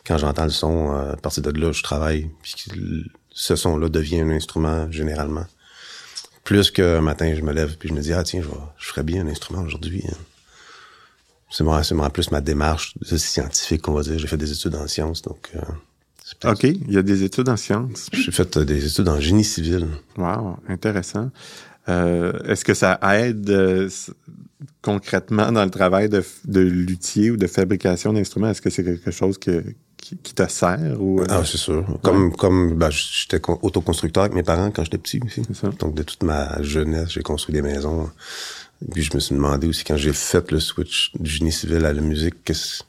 Quand 0.07 0.19
j'entends 0.19 0.45
le 0.45 0.51
son, 0.51 0.93
euh, 0.93 1.13
à 1.13 1.17
partir 1.17 1.43
de 1.43 1.51
là, 1.51 1.73
je 1.73 1.83
travaille. 1.83 2.31
Puis 2.43 2.55
ce 3.31 3.57
son-là 3.57 3.89
devient 3.89 4.21
un 4.21 4.31
instrument, 4.31 4.91
généralement. 4.91 5.47
Plus 6.45 6.71
qu'un 6.71 7.01
matin, 7.01 7.35
je 7.37 7.43
me 7.43 7.53
lève 7.53 7.77
puis 7.77 7.91
je 7.91 7.95
me 7.95 8.01
dis, 8.01 8.13
ah 8.13 8.25
tiens, 8.25 8.43
je, 8.43 8.49
je 8.79 8.89
ferais 8.89 9.03
bien 9.03 9.25
un 9.25 9.29
instrument 9.29 9.63
aujourd'hui. 9.63 10.03
Hein. 10.09 10.17
C'est 11.51 11.65
moi, 11.65 11.83
c'est 11.83 11.97
plus 12.13 12.31
ma 12.31 12.41
démarche 12.41 12.95
scientifique, 13.03 13.87
on 13.89 13.93
va 13.93 14.03
dire. 14.03 14.19
J'ai 14.19 14.29
fait 14.29 14.37
des 14.37 14.53
études 14.53 14.75
en 14.77 14.87
sciences, 14.87 15.23
donc... 15.23 15.51
Euh, 15.57 15.61
OK, 16.45 16.63
il 16.63 16.93
y 16.93 16.97
a 16.97 17.03
des 17.03 17.25
études 17.25 17.49
en 17.49 17.57
sciences. 17.57 18.09
J'ai 18.13 18.31
fait 18.31 18.57
des 18.59 18.87
études 18.87 19.09
en 19.09 19.19
génie 19.19 19.43
civil. 19.43 19.89
Wow, 20.17 20.59
intéressant. 20.69 21.31
Euh, 21.89 22.33
est-ce 22.45 22.65
que 22.65 22.75
ça 22.75 22.99
aide 23.15 23.49
euh, 23.51 23.89
concrètement 24.83 25.51
dans 25.51 25.65
le 25.65 25.71
travail 25.71 26.09
de, 26.09 26.23
de 26.45 26.61
luthier 26.61 27.31
ou 27.31 27.37
de 27.37 27.47
fabrication 27.47 28.13
d'instruments? 28.13 28.51
Est-ce 28.51 28.63
que 28.63 28.71
c'est 28.71 28.85
quelque 28.85 29.11
chose 29.11 29.39
que, 29.39 29.65
qui, 29.97 30.17
te 30.17 30.47
sert? 30.49 31.01
Ou, 31.01 31.21
euh? 31.21 31.27
Ah, 31.29 31.43
c'est 31.45 31.59
sûr. 31.59 31.85
Comme, 32.03 32.35
comme 32.37 32.77
ben, 32.77 32.91
j'étais 32.91 33.41
autoconstructeur 33.63 34.25
avec 34.25 34.35
mes 34.35 34.43
parents 34.43 34.71
quand 34.71 34.85
j'étais 34.85 34.99
petit 34.99 35.21
aussi. 35.25 35.43
Donc, 35.79 35.95
de 35.95 36.03
toute 36.03 36.23
ma 36.23 36.63
jeunesse, 36.63 37.11
j'ai 37.11 37.23
construit 37.23 37.55
des 37.55 37.63
maisons. 37.63 38.11
Puis 38.93 39.03
je 39.03 39.15
me 39.15 39.21
suis 39.21 39.35
demandé 39.35 39.67
aussi, 39.67 39.85
quand 39.85 39.97
j'ai 39.97 40.13
fait 40.13 40.51
le 40.51 40.61
switch 40.61 41.13
du 41.19 41.31
génie 41.31 41.53
civil 41.53 41.85
à 41.85 41.93
la 41.93 42.01
musique, 42.01 42.45
qu'est-ce 42.45 42.83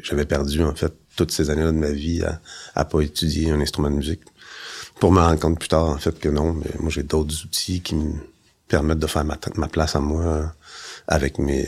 j'avais 0.00 0.26
perdu, 0.26 0.62
en 0.62 0.74
fait, 0.74 0.92
toutes 1.16 1.32
ces 1.32 1.50
années-là 1.50 1.72
de 1.72 1.76
ma 1.76 1.90
vie 1.90 2.22
à, 2.22 2.40
à 2.74 2.84
pas 2.84 3.00
étudier 3.00 3.50
un 3.50 3.60
instrument 3.60 3.90
de 3.90 3.96
musique. 3.96 4.20
Pour 5.00 5.12
me 5.12 5.20
rendre 5.20 5.38
compte 5.38 5.58
plus 5.58 5.68
tard, 5.68 5.84
en 5.90 5.98
fait, 5.98 6.18
que 6.18 6.28
non, 6.28 6.54
mais 6.54 6.70
moi, 6.80 6.90
j'ai 6.90 7.04
d'autres 7.04 7.44
outils 7.44 7.80
qui 7.80 7.94
me 7.94 8.14
permettre 8.66 9.00
de 9.00 9.06
faire 9.06 9.24
ma, 9.24 9.38
ma 9.56 9.68
place 9.68 9.96
à 9.96 10.00
moi 10.00 10.52
avec 11.06 11.38
mes 11.38 11.66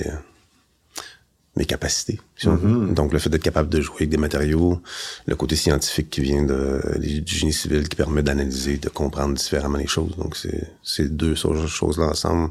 mes 1.57 1.65
capacités. 1.67 2.21
Mm-hmm. 2.43 2.95
Donc 2.95 3.13
le 3.13 3.19
fait 3.19 3.29
d'être 3.29 3.43
capable 3.43 3.69
de 3.69 3.81
jouer 3.81 3.97
avec 3.99 4.11
des 4.11 4.17
matériaux, 4.17 4.81
le 5.27 5.37
côté 5.37 5.57
scientifique 5.57 6.09
qui 6.11 6.21
vient 6.21 6.43
de, 6.43 6.81
du 6.99 7.35
génie 7.35 7.53
civil 7.53 7.89
qui 7.89 7.97
permet 7.97 8.23
d'analyser, 8.23 8.77
de 8.77 8.89
comprendre 8.89 9.35
différemment 9.35 9.79
les 9.79 9.87
choses. 9.87 10.17
Donc 10.17 10.37
c'est 10.37 10.73
ces 10.83 11.09
deux 11.09 11.35
choses-là 11.35 12.07
ensemble 12.07 12.51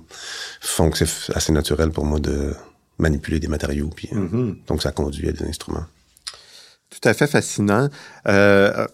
font 0.62 0.90
que 0.90 0.98
c'est 0.98 1.36
assez 1.36 1.54
naturel 1.54 1.92
pour 1.92 2.06
moi 2.06 2.20
de 2.20 2.54
manipuler 2.98 3.40
des 3.40 3.48
matériaux. 3.48 3.90
Puis, 3.96 4.10
mm-hmm. 4.12 4.66
Donc 4.68 4.82
ça 4.82 4.92
conduit 4.92 5.30
à 5.30 5.32
des 5.32 5.46
instruments. 5.46 5.86
Tout 6.90 7.08
à 7.08 7.14
fait 7.14 7.28
fascinant. 7.28 7.88
Euh, 8.28 8.86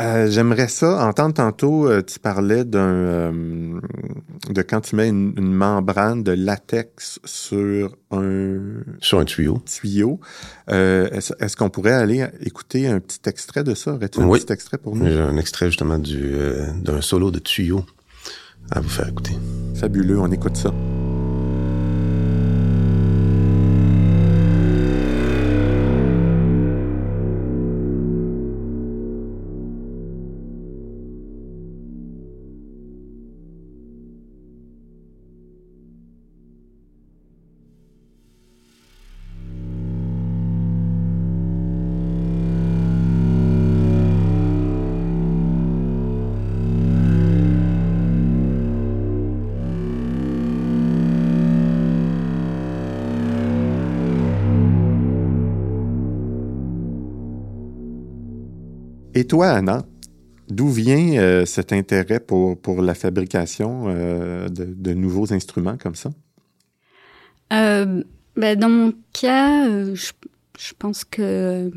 euh, 0.00 0.30
j'aimerais 0.30 0.68
ça 0.68 1.06
entendre 1.06 1.34
tantôt, 1.34 1.86
euh, 1.86 2.02
tu 2.02 2.18
parlais 2.18 2.64
d'un 2.64 2.80
euh, 2.80 3.80
de 4.48 4.62
quand 4.62 4.80
tu 4.80 4.96
mets 4.96 5.08
une, 5.08 5.34
membrane 5.36 6.22
de 6.22 6.32
latex 6.32 7.20
sur 7.24 7.94
un 8.10 8.58
sur 9.00 9.18
un 9.18 9.24
tuyau. 9.24 9.62
Tuyau. 9.66 10.18
Est-ce 10.68 11.56
qu'on 11.56 11.68
pourrait 11.68 11.92
aller 11.92 12.26
écouter 12.40 12.88
un 12.88 13.00
petit 13.00 13.20
extrait 13.28 13.64
de 13.64 13.74
ça? 13.74 13.94
Aurais-tu 13.94 14.20
un 14.20 14.28
petit 14.30 14.52
extrait 14.52 14.78
pour 14.78 14.96
nous? 14.96 15.06
J'ai 15.06 15.20
un 15.20 15.36
extrait 15.36 15.66
justement 15.66 15.98
du 15.98 16.34
d'un 16.80 17.02
solo 17.02 17.30
de 17.30 17.38
tuyau 17.38 17.84
à 18.70 18.80
vous 18.80 18.88
faire 18.88 19.08
écouter. 19.08 19.32
Fabuleux, 19.74 20.18
on 20.18 20.30
écoute 20.32 20.56
ça. 20.56 20.72
Et 59.14 59.26
toi, 59.26 59.50
Anna, 59.50 59.84
d'où 60.48 60.68
vient 60.68 61.18
euh, 61.18 61.44
cet 61.44 61.72
intérêt 61.72 62.20
pour, 62.20 62.58
pour 62.58 62.82
la 62.82 62.94
fabrication 62.94 63.84
euh, 63.88 64.48
de, 64.48 64.94
nouveaux 64.94 65.32
instruments 65.32 65.76
comme 65.76 65.94
ça? 65.94 66.10
Euh, 67.52 68.02
ben, 68.36 68.58
dans 68.58 68.70
mon 68.70 68.92
cas, 69.12 69.68
je, 69.94 70.72
pense 70.78 71.04
que, 71.04 71.70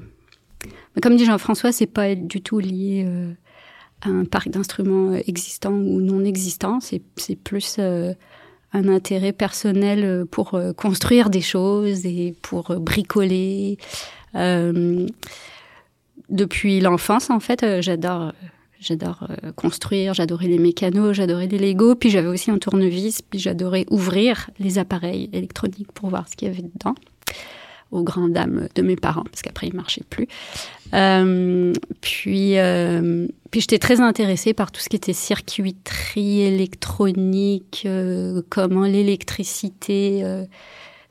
ben, 0.64 1.02
comme 1.02 1.18
dit 1.18 1.26
Jean-François, 1.26 1.72
c'est 1.72 1.88
pas 1.88 2.16
du 2.16 2.42
tout 2.42 2.60
lié 2.60 3.06
à 4.02 4.10
un 4.10 4.24
parc 4.24 4.50
d'instruments 4.50 5.14
existant 5.14 5.74
ou 5.74 6.00
non 6.00 6.24
existant. 6.24 6.80
C'est 6.80 7.36
plus 7.36 7.80
un 7.80 8.88
intérêt 8.88 9.34
personnel 9.34 10.26
pour 10.32 10.58
construire 10.78 11.30
des 11.30 11.42
choses 11.42 12.06
et 12.06 12.34
pour 12.42 12.80
bricoler 12.80 13.78
depuis 16.30 16.80
l'enfance, 16.80 17.30
en 17.30 17.40
fait, 17.40 17.64
euh, 17.64 17.82
j'adore 17.82 18.34
j'adore 18.80 19.28
euh, 19.30 19.52
construire, 19.54 20.14
j'adorais 20.14 20.48
les 20.48 20.60
mécanos, 20.60 21.16
j'adorais 21.16 21.48
les 21.48 21.58
Lego, 21.58 21.96
puis 21.96 22.10
j'avais 22.10 22.28
aussi 22.28 22.52
un 22.52 22.58
tournevis, 22.58 23.22
puis 23.22 23.40
j'adorais 23.40 23.86
ouvrir 23.90 24.50
les 24.60 24.78
appareils 24.78 25.30
électroniques 25.34 25.92
pour 25.92 26.10
voir 26.10 26.28
ce 26.28 26.36
qu'il 26.36 26.48
y 26.48 26.52
avait 26.52 26.62
dedans, 26.62 26.96
aux 27.92 28.04
grandes 28.04 28.34
dames 28.34 28.68
de 28.76 28.82
mes 28.82 28.96
parents, 28.96 29.24
parce 29.24 29.42
qu'après 29.42 29.68
ils 29.68 29.76
marchaient 29.76 30.04
plus. 30.10 30.28
Euh, 30.94 31.74
puis, 32.02 32.58
euh, 32.58 33.28
puis 33.52 33.62
j'étais 33.62 33.80
très 33.80 34.02
intéressée 34.02 34.54
par 34.54 34.72
tout 34.72 34.82
ce 34.82 34.90
qui 34.90 34.96
était 34.96 35.14
circuiterie 35.14 36.42
électronique, 36.42 37.84
euh, 37.86 38.42
comment 38.50 38.86
l'électricité 38.86 40.24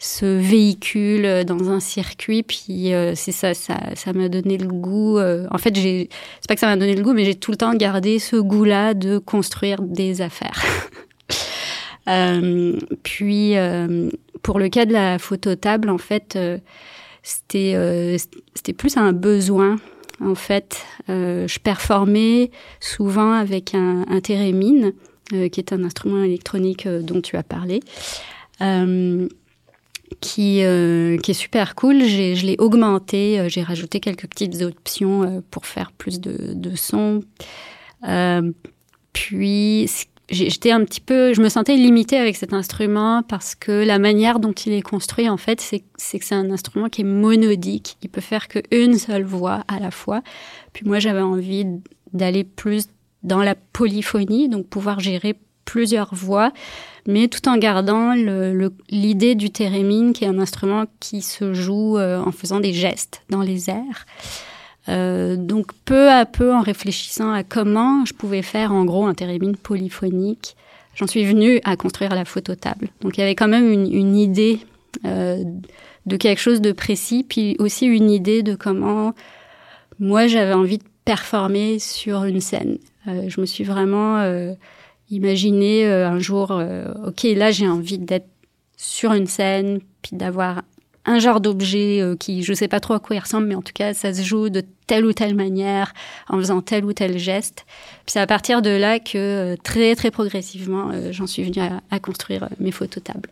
ce 0.05 0.27
véhicule 0.27 1.45
dans 1.47 1.71
un 1.71 1.81
circuit. 1.81 2.43
Puis 2.43 2.93
euh, 2.93 3.15
c'est 3.15 3.33
ça, 3.33 3.55
ça, 3.55 3.79
ça 3.95 4.13
m'a 4.13 4.29
donné 4.29 4.59
le 4.59 4.69
goût. 4.69 5.19
Euh, 5.19 5.47
en 5.51 5.57
fait, 5.57 5.75
j'ai, 5.75 6.11
c'est 6.41 6.49
pas 6.49 6.55
que 6.55 6.61
ça 6.61 6.67
m'a 6.67 6.77
donné 6.77 6.95
le 6.95 7.03
goût, 7.03 7.15
mais 7.15 7.25
j'ai 7.25 7.35
tout 7.35 7.51
le 7.51 7.57
temps 7.57 7.75
gardé 7.75 8.19
ce 8.19 8.37
goût-là 8.37 8.93
de 8.93 9.17
construire 9.17 9.81
des 9.81 10.21
affaires. 10.21 10.63
euh, 12.09 12.79
puis 13.03 13.55
pour 14.43 14.59
le 14.59 14.69
cas 14.69 14.85
de 14.85 14.93
la 14.93 15.19
phototable, 15.19 15.89
en 15.89 15.99
fait, 15.99 16.39
c'était 17.23 18.19
c'était 18.55 18.75
plus 18.75 18.99
un 18.99 19.13
besoin. 19.13 19.77
En 20.21 20.35
fait, 20.35 20.85
je 21.09 21.59
performais 21.59 22.51
souvent 22.79 23.33
avec 23.33 23.75
un, 23.75 24.05
un 24.11 24.21
qui 24.21 25.61
est 25.61 25.73
un 25.73 25.83
instrument 25.83 26.23
électronique 26.23 26.87
dont 26.87 27.23
tu 27.23 27.37
as 27.39 27.43
parlé. 27.43 27.81
Euh, 30.15 30.19
qui, 30.21 30.65
euh, 30.65 31.17
qui 31.19 31.33
est 31.33 31.35
super 31.35 31.75
cool. 31.75 32.05
Je 32.05 32.47
l'ai 32.47 32.57
augmenté, 32.59 33.39
euh, 33.39 33.49
j'ai 33.49 33.63
rajouté 33.63 34.01
quelques 34.01 34.27
petites 34.27 34.63
options 34.63 35.23
euh, 35.23 35.41
pour 35.51 35.67
faire 35.67 35.93
plus 35.93 36.21
de, 36.21 36.55
de 36.55 36.77
son. 36.77 37.21
puis 39.13 39.89
j'étais 40.31 40.71
un 40.71 40.85
petit 40.85 41.01
peu, 41.01 41.35
je 41.35 41.43
me 41.43 41.49
sentais 41.49 41.77
limitée 41.77 42.17
avec 42.17 42.37
cet 42.37 42.53
instrument 42.53 43.23
parce 43.23 43.55
que 43.55 43.85
la 43.85 43.99
manière 43.99 44.41
dont 44.41 44.53
il 44.53 44.73
est 44.73 44.83
construit, 44.83 45.29
en 45.29 45.37
fait, 45.37 45.61
c'est 45.61 45.81
que 45.81 46.25
c'est 46.25 46.35
un 46.35 46.51
instrument 46.51 46.89
qui 46.89 47.03
est 47.03 47.05
monodique. 47.05 47.97
Il 48.03 48.09
peut 48.09 48.23
faire 48.23 48.49
qu'une 48.49 48.99
seule 48.99 49.25
voix 49.25 49.65
à 49.69 49.79
la 49.79 49.91
fois. 49.91 50.23
Puis 50.73 50.87
moi, 50.87 50.99
j'avais 50.99 51.21
envie 51.21 51.67
d'aller 52.13 52.45
plus 52.45 52.87
dans 53.23 53.43
la 53.43 53.55
polyphonie, 53.55 54.49
donc 54.49 54.67
pouvoir 54.67 55.01
gérer 55.01 55.35
plusieurs 55.65 56.15
voix 56.15 56.53
mais 57.07 57.29
tout 57.29 57.49
en 57.49 57.57
gardant 57.57 58.15
l'idée 58.89 59.35
du 59.35 59.51
thérémine, 59.51 60.13
qui 60.13 60.25
est 60.25 60.29
un 60.29 60.39
instrument 60.39 60.85
qui 61.01 61.21
se 61.21 61.53
joue 61.53 61.99
euh, 61.99 62.19
en 62.19 62.33
faisant 62.33 62.61
des 62.61 62.73
gestes 62.73 63.23
dans 63.29 63.43
les 63.43 63.69
airs. 63.69 64.07
Euh, 64.89 65.37
donc 65.37 65.73
peu 65.85 66.11
à 66.11 66.25
peu, 66.27 66.53
en 66.53 66.61
réfléchissant 66.61 67.33
à 67.33 67.43
comment 67.43 68.05
je 68.05 68.15
pouvais 68.15 68.43
faire 68.43 68.73
en 68.73 68.85
gros 68.85 69.07
un 69.07 69.15
thérémine 69.15 69.57
polyphonique, 69.57 70.57
j'en 70.95 71.07
suis 71.07 71.25
venue 71.25 71.61
à 71.65 71.77
construire 71.77 72.15
la 72.15 72.25
phototable. 72.25 72.89
Donc 73.03 73.17
il 73.17 73.21
y 73.21 73.25
avait 73.25 73.35
quand 73.35 73.49
même 73.49 73.71
une, 73.71 74.17
idée 74.17 74.61
de 75.03 76.17
quelque 76.17 76.41
chose 76.41 76.61
de 76.61 76.73
précis, 76.73 77.25
puis 77.29 77.57
aussi 77.59 77.87
une 77.87 78.11
idée 78.11 78.43
de 78.43 78.55
comment 78.55 79.15
moi 79.99 80.27
j'avais 80.27 80.53
envie 80.53 80.79
de 80.79 80.85
performer 81.05 81.79
sur 81.79 82.25
une 82.25 82.41
scène. 82.41 82.79
je 83.07 83.41
me 83.41 83.47
suis 83.47 83.65
vraiment 83.65 84.23
imaginé 85.15 85.87
un 85.87 86.19
jour, 86.19 86.53
ok, 87.07 87.23
là 87.23 87.51
j'ai 87.51 87.69
envie 87.69 87.99
d'être 87.99 88.27
sur 88.77 89.13
une 89.13 89.27
scène, 89.27 89.81
puis 90.03 90.17
d'avoir 90.17 90.63
un 91.07 91.19
genre 91.19 91.41
d'objet 91.41 92.01
euh, 92.01 92.17
qui, 92.17 92.43
je 92.43 92.53
sais 92.55 92.69
pas 92.69 92.81
trop 92.81 92.95
à 92.95 93.01
quoi 93.01 93.17
il 93.17 93.19
ressemble, 93.19 93.47
mais 93.47 93.55
en 93.55 93.63
tout 93.63 93.73
cas, 93.75 93.95
ça 93.95 94.13
se 94.13 94.23
joue 94.23 94.49
de 94.49 94.63
telle 94.87 95.05
ou 95.05 95.13
telle 95.13 95.35
manière, 95.35 95.93
en 96.29 96.39
faisant 96.39 96.63
tel 96.63 96.85
ou 96.85 96.93
tel 96.93 97.19
geste. 97.19 97.65
Puis 98.05 98.13
c'est 98.13 98.21
à 98.21 98.27
partir 98.27 98.63
de 98.63 98.71
là 98.71 98.99
que 98.99 99.17
euh, 99.17 99.57
très 99.63 99.95
très 99.97 100.11
progressivement, 100.11 100.91
euh, 100.93 101.13
j'en 101.13 101.27
suis 101.27 101.43
venue 101.43 101.67
à, 101.91 101.99
construire 101.99 102.49
mes 102.59 102.71
phototables. 102.71 103.31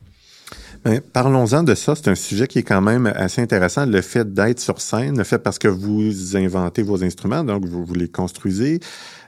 Parlons-en 1.13 1.63
de 1.63 1.75
ça. 1.75 1.95
C'est 1.95 2.09
un 2.09 2.17
sujet 2.17 2.49
qui 2.49 2.59
est 2.59 2.65
quand 2.65 2.81
même 2.81 3.07
assez 3.15 3.41
intéressant. 3.41 3.87
Le 3.87 4.01
fait 4.03 4.33
d'être 4.33 4.59
sur 4.59 4.81
scène, 4.81 5.17
le 5.17 5.25
fait 5.25 5.39
parce 5.39 5.59
que 5.59 5.69
vous 5.69 6.37
inventez 6.37 6.83
vos 6.83 7.05
instruments, 7.05 7.45
donc 7.45 7.65
vous 7.67 7.95
les 7.95 8.09
construisez. 8.09 8.81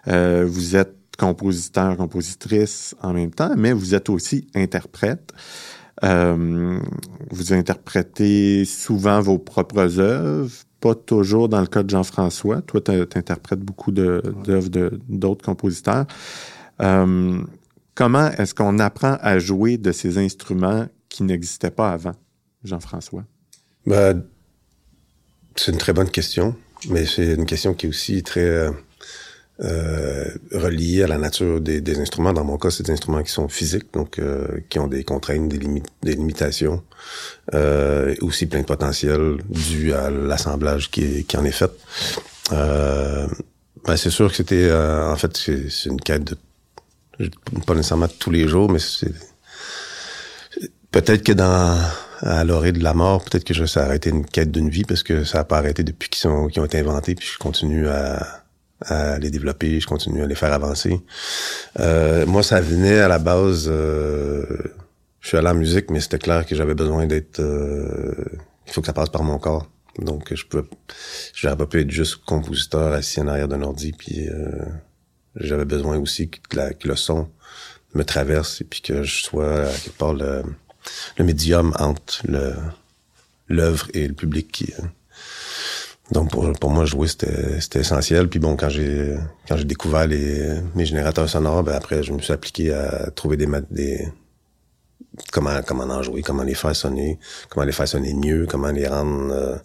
vous 0.06 0.76
êtes 0.76 1.03
compositeur, 1.16 1.96
compositrice 1.96 2.94
en 3.02 3.12
même 3.12 3.30
temps, 3.30 3.54
mais 3.56 3.72
vous 3.72 3.94
êtes 3.94 4.08
aussi 4.08 4.46
interprète. 4.54 5.32
Euh, 6.02 6.78
vous 7.30 7.52
interprétez 7.52 8.64
souvent 8.64 9.20
vos 9.20 9.38
propres 9.38 10.00
œuvres, 10.00 10.50
pas 10.80 10.94
toujours 10.94 11.48
dans 11.48 11.60
le 11.60 11.66
cas 11.66 11.82
de 11.82 11.90
Jean-François. 11.90 12.62
Toi, 12.62 12.80
tu 12.80 12.92
interprètes 12.92 13.60
beaucoup 13.60 13.92
d'œuvres 13.92 14.68
d'autres 15.08 15.44
compositeurs. 15.44 16.06
Euh, 16.80 17.40
comment 17.94 18.30
est-ce 18.32 18.54
qu'on 18.54 18.78
apprend 18.80 19.16
à 19.20 19.38
jouer 19.38 19.78
de 19.78 19.92
ces 19.92 20.18
instruments 20.18 20.86
qui 21.08 21.22
n'existaient 21.22 21.70
pas 21.70 21.90
avant, 21.92 22.14
Jean-François? 22.64 23.24
Ben, 23.86 24.24
c'est 25.54 25.70
une 25.70 25.78
très 25.78 25.92
bonne 25.92 26.10
question, 26.10 26.56
mais 26.90 27.06
c'est 27.06 27.34
une 27.34 27.46
question 27.46 27.74
qui 27.74 27.86
est 27.86 27.88
aussi 27.88 28.22
très 28.22 28.68
euh, 29.62 30.24
relié 30.52 31.04
à 31.04 31.06
la 31.06 31.18
nature 31.18 31.60
des, 31.60 32.00
instruments. 32.00 32.32
Dans 32.32 32.44
mon 32.44 32.58
cas, 32.58 32.70
c'est 32.70 32.84
des 32.84 32.92
instruments 32.92 33.22
qui 33.22 33.30
sont 33.30 33.48
physiques, 33.48 33.92
donc 33.92 34.18
euh, 34.18 34.46
qui 34.68 34.78
ont 34.78 34.88
des 34.88 35.04
contraintes, 35.04 35.48
des, 35.48 35.58
limites, 35.58 35.86
des 36.02 36.14
limitations, 36.14 36.82
euh, 37.54 38.14
aussi 38.20 38.46
plein 38.46 38.60
de 38.60 38.66
potentiel 38.66 39.38
dû 39.48 39.92
à 39.92 40.10
l'assemblage 40.10 40.90
qui, 40.90 41.26
en 41.36 41.44
est 41.44 41.52
fait. 41.52 41.70
Euh, 42.52 43.26
ben 43.84 43.96
c'est 43.96 44.10
sûr 44.10 44.30
que 44.30 44.36
c'était, 44.36 44.72
en 44.72 45.16
fait, 45.16 45.36
c'est 45.36 45.88
une 45.88 46.00
quête 46.00 46.24
de, 46.24 47.30
pas 47.66 47.74
nécessairement 47.74 48.08
tous 48.08 48.30
les 48.30 48.48
jours, 48.48 48.70
mais 48.70 48.78
c'est 48.78 49.12
peut-être 50.90 51.22
que 51.22 51.32
dans 51.32 51.78
à 52.20 52.42
l'orée 52.44 52.72
de 52.72 52.82
la 52.82 52.94
mort, 52.94 53.22
peut-être 53.24 53.44
que 53.44 53.52
je 53.52 53.66
ça 53.66 53.82
a 53.82 53.84
arrêté 53.84 54.08
une 54.08 54.24
quête 54.24 54.50
d'une 54.50 54.70
vie 54.70 54.84
parce 54.84 55.02
que 55.02 55.24
ça 55.24 55.40
a 55.40 55.44
pas 55.44 55.58
arrêté 55.58 55.82
depuis 55.82 56.08
qu'ils 56.08 56.20
sont 56.20 56.46
qu'ils 56.48 56.62
ont 56.62 56.64
été 56.64 56.78
inventés, 56.78 57.14
puis 57.14 57.28
je 57.30 57.38
continue 57.38 57.86
à 57.88 58.43
à 58.84 59.18
les 59.18 59.30
développer, 59.30 59.80
je 59.80 59.86
continue 59.86 60.22
à 60.22 60.26
les 60.26 60.34
faire 60.34 60.52
avancer. 60.52 61.00
Euh, 61.80 62.26
moi, 62.26 62.42
ça 62.42 62.60
venait 62.60 63.00
à 63.00 63.08
la 63.08 63.18
base, 63.18 63.66
euh, 63.68 64.44
je 65.20 65.28
suis 65.28 65.36
allé 65.36 65.48
en 65.48 65.54
musique, 65.54 65.90
mais 65.90 66.00
c'était 66.00 66.18
clair 66.18 66.46
que 66.46 66.54
j'avais 66.54 66.74
besoin 66.74 67.06
d'être, 67.06 67.40
euh, 67.40 68.14
il 68.66 68.72
faut 68.72 68.80
que 68.80 68.86
ça 68.86 68.92
passe 68.92 69.10
par 69.10 69.22
mon 69.22 69.38
corps. 69.38 69.68
Donc, 69.98 70.34
je 70.34 70.44
peux, 70.44 70.64
j'aurais 71.34 71.56
pas 71.56 71.66
pu 71.66 71.80
être 71.80 71.90
juste 71.90 72.16
compositeur 72.24 72.92
assis 72.92 73.20
en 73.20 73.28
arrière 73.28 73.48
d'un 73.48 73.62
ordi, 73.62 73.92
puis 73.92 74.28
euh, 74.28 74.50
j'avais 75.36 75.64
besoin 75.64 75.98
aussi 75.98 76.30
que, 76.30 76.72
que, 76.72 76.88
le 76.88 76.96
son 76.96 77.28
me 77.94 78.04
traverse 78.04 78.60
et 78.60 78.64
puis 78.64 78.80
que 78.80 79.04
je 79.04 79.22
sois 79.22 79.66
quelque 79.84 79.98
part 79.98 80.14
le, 80.14 80.42
le 81.16 81.24
médium 81.24 81.72
entre 81.78 82.22
le 82.26 82.54
l'œuvre 83.48 83.88
et 83.94 84.06
le 84.06 84.14
public 84.14 84.50
qui 84.50 84.72
donc 86.10 86.30
pour, 86.30 86.52
pour 86.52 86.70
moi 86.70 86.84
jouer 86.84 87.08
c'était 87.08 87.60
c'était 87.60 87.80
essentiel. 87.80 88.28
Puis 88.28 88.38
bon 88.38 88.56
quand 88.56 88.68
j'ai 88.68 89.16
quand 89.48 89.56
j'ai 89.56 89.64
découvert 89.64 90.06
les 90.06 90.60
mes 90.74 90.84
générateurs 90.84 91.28
sonores 91.28 91.62
ben 91.62 91.74
après 91.74 92.02
je 92.02 92.12
me 92.12 92.20
suis 92.20 92.32
appliqué 92.32 92.72
à 92.72 93.10
trouver 93.10 93.36
des 93.36 93.48
des 93.70 94.08
comment 95.32 95.62
comment 95.66 95.84
en 95.84 96.02
jouer 96.02 96.22
comment 96.22 96.42
les 96.42 96.54
faire 96.54 96.74
sonner 96.76 97.18
comment 97.48 97.64
les 97.64 97.72
faire 97.72 97.88
sonner 97.88 98.14
mieux 98.14 98.46
comment 98.46 98.70
les 98.70 98.86
rendre 98.86 99.32
euh, 99.32 99.56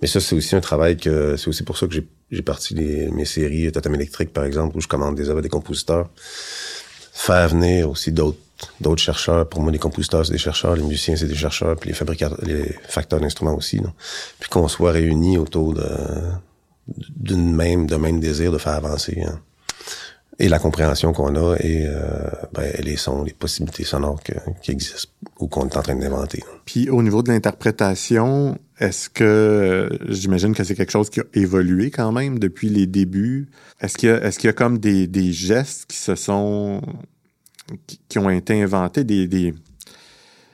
mais 0.00 0.08
ça 0.08 0.20
c'est 0.20 0.34
aussi 0.34 0.56
un 0.56 0.60
travail 0.60 0.96
que 0.96 1.36
c'est 1.36 1.48
aussi 1.48 1.62
pour 1.62 1.78
ça 1.78 1.86
que 1.86 1.94
j'ai 1.94 2.06
j'ai 2.30 2.42
parti 2.42 2.74
les, 2.74 3.08
mes 3.12 3.24
séries 3.24 3.70
Totem 3.70 3.94
électrique 3.94 4.32
par 4.32 4.44
exemple 4.44 4.76
où 4.76 4.80
je 4.80 4.88
commande 4.88 5.14
des 5.14 5.28
œuvres 5.28 5.42
des 5.42 5.48
compositeurs 5.48 6.10
faire 7.12 7.48
venir 7.48 7.88
aussi 7.88 8.10
d'autres 8.12 8.38
d'autres 8.80 9.02
chercheurs. 9.02 9.48
Pour 9.48 9.62
moi, 9.62 9.72
les 9.72 9.78
compositeurs, 9.78 10.24
c'est 10.26 10.32
des 10.32 10.38
chercheurs, 10.38 10.76
les 10.76 10.82
musiciens, 10.82 11.16
c'est 11.16 11.26
des 11.26 11.34
chercheurs, 11.34 11.76
puis 11.76 11.88
les 11.88 11.94
fabricateurs, 11.94 12.38
les 12.42 12.74
facteurs 12.88 13.20
d'instruments 13.20 13.54
aussi. 13.54 13.80
Puis 14.38 14.50
qu'on 14.50 14.68
soit 14.68 14.92
réunis 14.92 15.38
autour 15.38 15.74
de 15.74 15.86
d'une 17.16 17.54
même, 17.54 17.86
de 17.86 17.96
même 17.96 18.20
désir 18.20 18.52
de 18.52 18.58
faire 18.58 18.74
avancer. 18.74 19.20
Hein. 19.26 19.40
Et 20.38 20.48
la 20.48 20.58
compréhension 20.58 21.12
qu'on 21.14 21.34
a 21.34 21.56
et 21.56 21.86
euh, 21.86 22.30
ben, 22.52 22.70
les 22.80 22.96
sons, 22.96 23.24
les 23.24 23.32
possibilités 23.32 23.84
sonores 23.84 24.20
qui 24.62 24.70
existent 24.70 25.08
ou 25.40 25.48
qu'on 25.48 25.66
est 25.66 25.76
en 25.76 25.82
train 25.82 25.96
d'inventer. 25.96 26.44
Puis 26.66 26.90
au 26.90 27.02
niveau 27.02 27.22
de 27.22 27.32
l'interprétation, 27.32 28.58
est-ce 28.78 29.08
que 29.08 29.88
j'imagine 30.08 30.54
que 30.54 30.62
c'est 30.62 30.74
quelque 30.74 30.92
chose 30.92 31.08
qui 31.08 31.20
a 31.20 31.24
évolué 31.32 31.90
quand 31.90 32.12
même 32.12 32.38
depuis 32.38 32.68
les 32.68 32.86
débuts? 32.86 33.48
Est-ce 33.80 33.96
qu'il 33.96 34.10
y 34.10 34.12
a 34.12 34.22
est-ce 34.22 34.46
y 34.46 34.50
a 34.50 34.52
comme 34.52 34.78
des 34.78 35.32
gestes 35.32 35.86
qui 35.86 35.96
se 35.96 36.14
sont 36.14 36.82
qui, 38.08 38.18
ont 38.18 38.30
été 38.30 38.62
inventés, 38.62 39.04
des, 39.04 39.26
des 39.26 39.52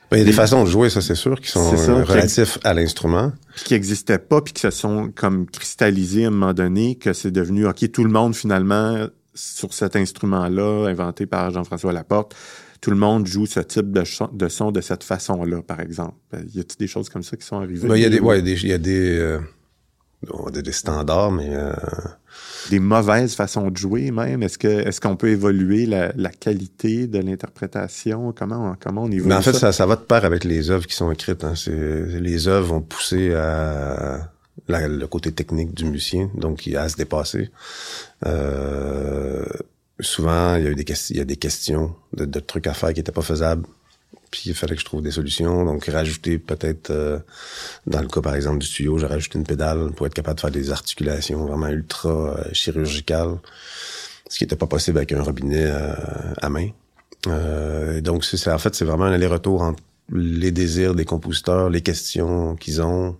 ben, 0.09 0.17
il 0.17 0.19
y 0.19 0.21
a 0.23 0.25
des, 0.25 0.31
façons 0.31 0.63
de 0.63 0.69
jouer, 0.69 0.89
ça 0.89 1.01
c'est 1.01 1.15
sûr, 1.15 1.39
qui 1.41 1.49
sont 1.49 1.71
relatifs 1.71 2.59
à 2.63 2.73
l'instrument. 2.73 3.31
Qui 3.65 3.73
n'existaient 3.73 4.19
pas, 4.19 4.41
puis 4.41 4.53
qui 4.53 4.61
se 4.61 4.69
sont 4.69 5.11
comme 5.15 5.47
cristallisés 5.47 6.25
à 6.25 6.27
un 6.27 6.31
moment 6.31 6.53
donné, 6.53 6.95
que 6.95 7.13
c'est 7.13 7.31
devenu, 7.31 7.65
OK, 7.65 7.91
tout 7.91 8.03
le 8.03 8.11
monde 8.11 8.35
finalement, 8.35 9.07
sur 9.33 9.73
cet 9.73 9.95
instrument-là, 9.95 10.87
inventé 10.87 11.25
par 11.25 11.51
Jean-François 11.51 11.93
Laporte, 11.93 12.35
tout 12.79 12.91
le 12.91 12.97
monde 12.97 13.25
joue 13.25 13.45
ce 13.45 13.61
type 13.61 13.91
de, 13.91 14.03
son 14.03 14.27
de, 14.27 14.49
son 14.49 14.71
de 14.71 14.81
cette 14.81 15.03
façon-là, 15.03 15.61
par 15.61 15.79
exemple. 15.79 16.15
Y 16.53 16.59
a-t-il 16.59 16.77
des 16.77 16.87
choses 16.87 17.09
comme 17.09 17.23
ça 17.23 17.37
qui 17.37 17.45
sont 17.45 17.57
arrivées? 17.57 17.87
Ben, 17.87 17.95
il 17.95 18.03
y 18.03 18.05
a 18.05 18.09
des, 18.09 18.19
ouais, 18.19 18.39
il 18.39 18.67
y 18.67 18.73
a 18.73 18.77
des, 18.77 19.17
euh, 19.17 19.39
des, 20.51 20.71
standards, 20.71 21.31
mais... 21.31 21.49
Euh, 21.49 21.73
des 22.69 22.79
mauvaises 22.79 23.35
façons 23.35 23.69
de 23.69 23.77
jouer 23.77 24.11
même? 24.11 24.43
Est-ce 24.43 24.57
que 24.57 24.67
est-ce 24.67 25.01
qu'on 25.01 25.15
peut 25.15 25.29
évoluer 25.29 25.85
la, 25.85 26.11
la 26.15 26.29
qualité 26.29 27.07
de 27.07 27.19
l'interprétation? 27.19 28.33
Comment, 28.35 28.75
comment 28.79 29.03
on 29.03 29.11
évolue 29.11 29.27
Mais 29.27 29.35
en 29.35 29.41
fait, 29.41 29.53
ça? 29.53 29.71
ça, 29.71 29.85
va 29.85 29.95
de 29.95 30.01
pair 30.01 30.25
avec 30.25 30.43
les 30.43 30.71
œuvres 30.71 30.87
qui 30.87 30.95
sont 30.95 31.11
écrites. 31.11 31.43
Hein. 31.43 31.53
Les 31.67 32.47
œuvres 32.47 32.67
vont 32.67 32.81
pousser 32.81 33.33
à 33.33 34.29
le 34.67 35.05
côté 35.05 35.31
technique 35.31 35.73
du 35.73 35.85
musicien, 35.85 36.29
donc 36.35 36.67
à 36.75 36.87
se 36.89 36.95
dépasser. 36.95 37.49
Euh, 38.25 39.45
souvent, 39.99 40.55
il 40.55 40.63
y 40.63 40.67
a 40.67 40.69
eu 40.69 40.75
des, 40.75 40.85
il 41.09 41.17
y 41.17 41.21
a 41.21 41.25
des 41.25 41.35
questions 41.35 41.95
de, 42.13 42.25
de 42.25 42.39
trucs 42.39 42.67
à 42.67 42.73
faire 42.73 42.93
qui 42.93 42.99
n'étaient 42.99 43.11
pas 43.11 43.21
faisables 43.21 43.65
puis 44.33 44.41
il 44.47 44.55
fallait 44.55 44.73
que 44.73 44.81
je 44.81 44.85
trouve 44.85 45.03
des 45.03 45.11
solutions. 45.11 45.63
Donc 45.63 45.85
rajouter 45.85 46.39
peut-être 46.39 46.89
euh, 46.89 47.19
dans 47.85 48.01
le 48.01 48.07
cas 48.07 48.21
par 48.21 48.33
exemple 48.33 48.57
du 48.57 48.67
tuyau, 48.67 48.97
j'ai 48.97 49.05
rajouté 49.05 49.37
une 49.37 49.45
pédale 49.45 49.91
pour 49.91 50.07
être 50.07 50.13
capable 50.15 50.37
de 50.37 50.41
faire 50.41 50.51
des 50.51 50.71
articulations 50.71 51.45
vraiment 51.45 51.67
ultra 51.67 52.09
euh, 52.09 52.43
chirurgicales, 52.51 53.37
ce 54.27 54.39
qui 54.39 54.43
n'était 54.43 54.55
pas 54.55 54.65
possible 54.65 54.97
avec 54.97 55.11
un 55.11 55.21
robinet 55.21 55.65
euh, 55.67 55.93
à 56.41 56.49
main. 56.49 56.69
donc 58.01 58.25
c'est 58.25 58.51
en 58.51 58.57
fait 58.57 58.73
c'est 58.73 58.85
vraiment 58.85 59.05
un 59.05 59.13
aller-retour 59.13 59.61
entre 59.61 59.83
les 60.11 60.51
désirs 60.51 60.95
des 60.95 61.05
compositeurs, 61.05 61.69
les 61.69 61.81
questions 61.81 62.55
qu'ils 62.55 62.81
ont, 62.81 63.15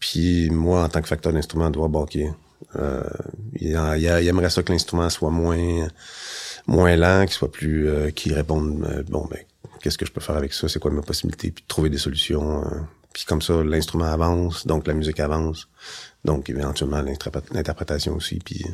puis 0.00 0.50
moi 0.50 0.82
en 0.82 0.88
tant 0.88 1.02
que 1.02 1.08
facteur 1.08 1.32
d'instrument 1.32 1.70
voir 1.70 1.88
bon, 1.88 2.02
ok, 2.02 2.16
il, 2.16 2.32
il, 3.60 4.28
aimerait 4.28 4.50
ça 4.50 4.64
que 4.64 4.72
l'instrument 4.72 5.08
soit 5.08 5.30
moins 5.30 5.88
moins 6.66 6.96
lent, 6.96 7.26
qu'il 7.26 7.34
soit 7.34 7.52
plus 7.52 7.88
qui 8.14 8.34
réponde 8.34 9.04
bon 9.08 9.26
ben 9.30 9.38
qu'est-ce 9.82 9.98
que 9.98 10.06
je 10.06 10.12
peux 10.12 10.20
faire 10.20 10.36
avec 10.36 10.52
ça, 10.52 10.68
c'est 10.68 10.78
quoi 10.78 10.90
mes 10.90 11.02
possibilités, 11.02 11.50
puis 11.50 11.64
trouver 11.66 11.90
des 11.90 11.98
solutions. 11.98 12.64
Euh, 12.64 12.80
puis 13.12 13.24
comme 13.26 13.42
ça, 13.42 13.62
l'instrument 13.62 14.06
avance, 14.06 14.66
donc 14.66 14.86
la 14.86 14.94
musique 14.94 15.20
avance, 15.20 15.68
donc 16.24 16.48
éventuellement 16.48 17.02
l'interprétation 17.02 18.14
aussi. 18.14 18.38
Puis 18.38 18.64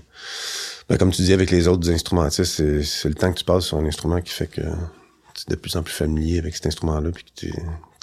ben, 0.88 0.96
comme 0.96 1.10
tu 1.10 1.22
dis 1.22 1.32
avec 1.32 1.50
les 1.50 1.66
autres 1.66 1.90
instrumentistes, 1.90 2.82
c'est 2.84 3.08
le 3.08 3.14
temps 3.14 3.32
que 3.32 3.38
tu 3.38 3.44
passes 3.44 3.64
sur 3.64 3.78
un 3.78 3.84
instrument 3.84 4.20
qui 4.20 4.32
fait 4.32 4.46
que 4.46 4.60
tu 4.60 5.44
es 5.48 5.50
de 5.50 5.56
plus 5.56 5.76
en 5.76 5.82
plus 5.82 5.94
familier 5.94 6.38
avec 6.38 6.54
cet 6.54 6.66
instrument-là, 6.66 7.10
puis 7.10 7.24
que 7.24 7.46
tu 7.46 7.52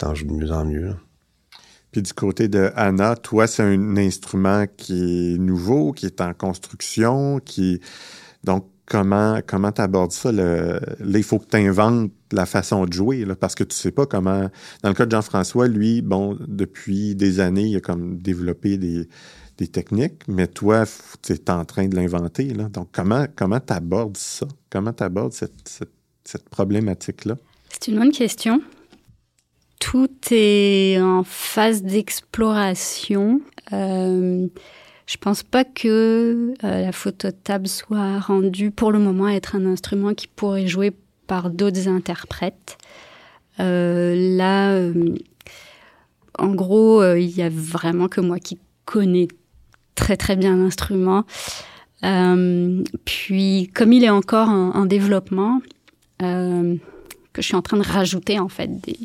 en 0.04 0.14
joues 0.14 0.26
de 0.26 0.34
mieux 0.34 0.52
en 0.52 0.66
mieux. 0.66 0.96
Puis 1.94 2.02
du 2.02 2.12
côté 2.12 2.50
de 2.50 2.74
Anna, 2.76 3.16
toi, 3.16 3.48
c'est 3.48 3.64
un 3.64 3.96
instrument 3.96 4.66
qui 4.76 5.36
est 5.36 5.38
nouveau, 5.38 5.94
qui 5.94 6.06
est 6.08 6.20
en 6.20 6.34
construction, 6.34 7.40
qui 7.40 7.80
donc 8.44 8.68
comment 8.86 9.40
comment 9.46 9.72
abordes 9.72 10.12
ça 10.12 10.32
là 10.32 10.80
il 11.04 11.24
faut 11.24 11.40
que 11.40 11.48
tu 11.50 11.58
inventes 11.58 12.12
la 12.32 12.46
façon 12.46 12.86
de 12.86 12.94
jouer 12.94 13.26
parce 13.40 13.56
que 13.56 13.64
tu 13.64 13.76
sais 13.76 13.92
pas 13.92 14.06
comment 14.06 14.50
dans 14.84 14.90
le 14.90 14.96
cas 14.96 15.06
de 15.06 15.12
Jean-François 15.12 15.68
lui 15.68 16.02
bon 16.02 16.38
depuis 16.48 17.16
des 17.16 17.40
années 17.40 17.68
il 17.68 17.78
a 17.78 17.82
comme 17.82 18.18
développé 18.18 18.78
des, 18.78 19.08
techniques 19.72 20.28
mais 20.28 20.48
toi 20.48 20.84
tu 21.22 21.34
es 21.34 21.50
en 21.50 21.64
train 21.66 21.88
de 21.88 21.96
l'inventer 21.96 22.46
donc 22.46 22.90
comment 22.92 23.26
comment 23.36 23.62
abordes 23.70 24.18
ça? 24.18 24.48
Comment 24.70 24.92
tu 24.92 25.04
abordes 25.04 25.32
cette, 25.32 25.68
cette, 25.68 25.94
cette 26.26 26.50
problématique 26.50 27.26
là 27.26 27.38
c'est 27.76 27.92
une 27.92 28.00
bonne 28.00 28.12
question. 28.12 28.62
Tout 29.80 30.10
est 30.32 30.98
en 31.02 31.24
phase 31.24 31.84
d'exploration. 31.84 33.42
Euh, 33.74 34.48
je 35.06 35.18
pense 35.18 35.44
pas 35.44 35.64
que 35.64 36.54
euh, 36.64 36.82
la 36.82 36.92
photo 36.92 37.30
table 37.32 37.68
soit 37.68 38.20
rendue 38.20 38.72
pour 38.72 38.92
le 38.92 39.00
moment 39.00 39.28
être 39.28 39.56
un 39.56 39.66
instrument 39.66 40.14
qui 40.14 40.28
pourrait 40.28 40.68
jouer 40.68 40.92
par 41.28 41.50
d'autres 41.50 41.88
interprètes. 41.88 42.78
Euh, 43.60 44.36
là, 44.38 44.72
euh, 44.72 45.16
en 46.38 46.54
gros, 46.54 47.02
euh, 47.02 47.20
il 47.20 47.30
y 47.30 47.42
a 47.42 47.50
vraiment 47.50 48.08
que 48.08 48.22
moi 48.22 48.40
qui 48.40 48.58
connais 48.86 49.28
très 49.96 50.18
très 50.18 50.36
bien 50.36 50.58
l'instrument. 50.58 51.24
Euh, 52.04 52.84
puis, 53.06 53.72
comme 53.74 53.94
il 53.94 54.04
est 54.04 54.10
encore 54.10 54.50
en, 54.50 54.72
en 54.72 54.86
développement, 54.86 55.62
euh, 56.22 56.76
que 57.36 57.42
je 57.42 57.48
suis 57.48 57.56
en 57.56 57.62
train 57.62 57.78
de 57.78 57.84
rajouter 57.84 58.40
en 58.40 58.48
fait 58.50 58.80
des, 58.82 58.98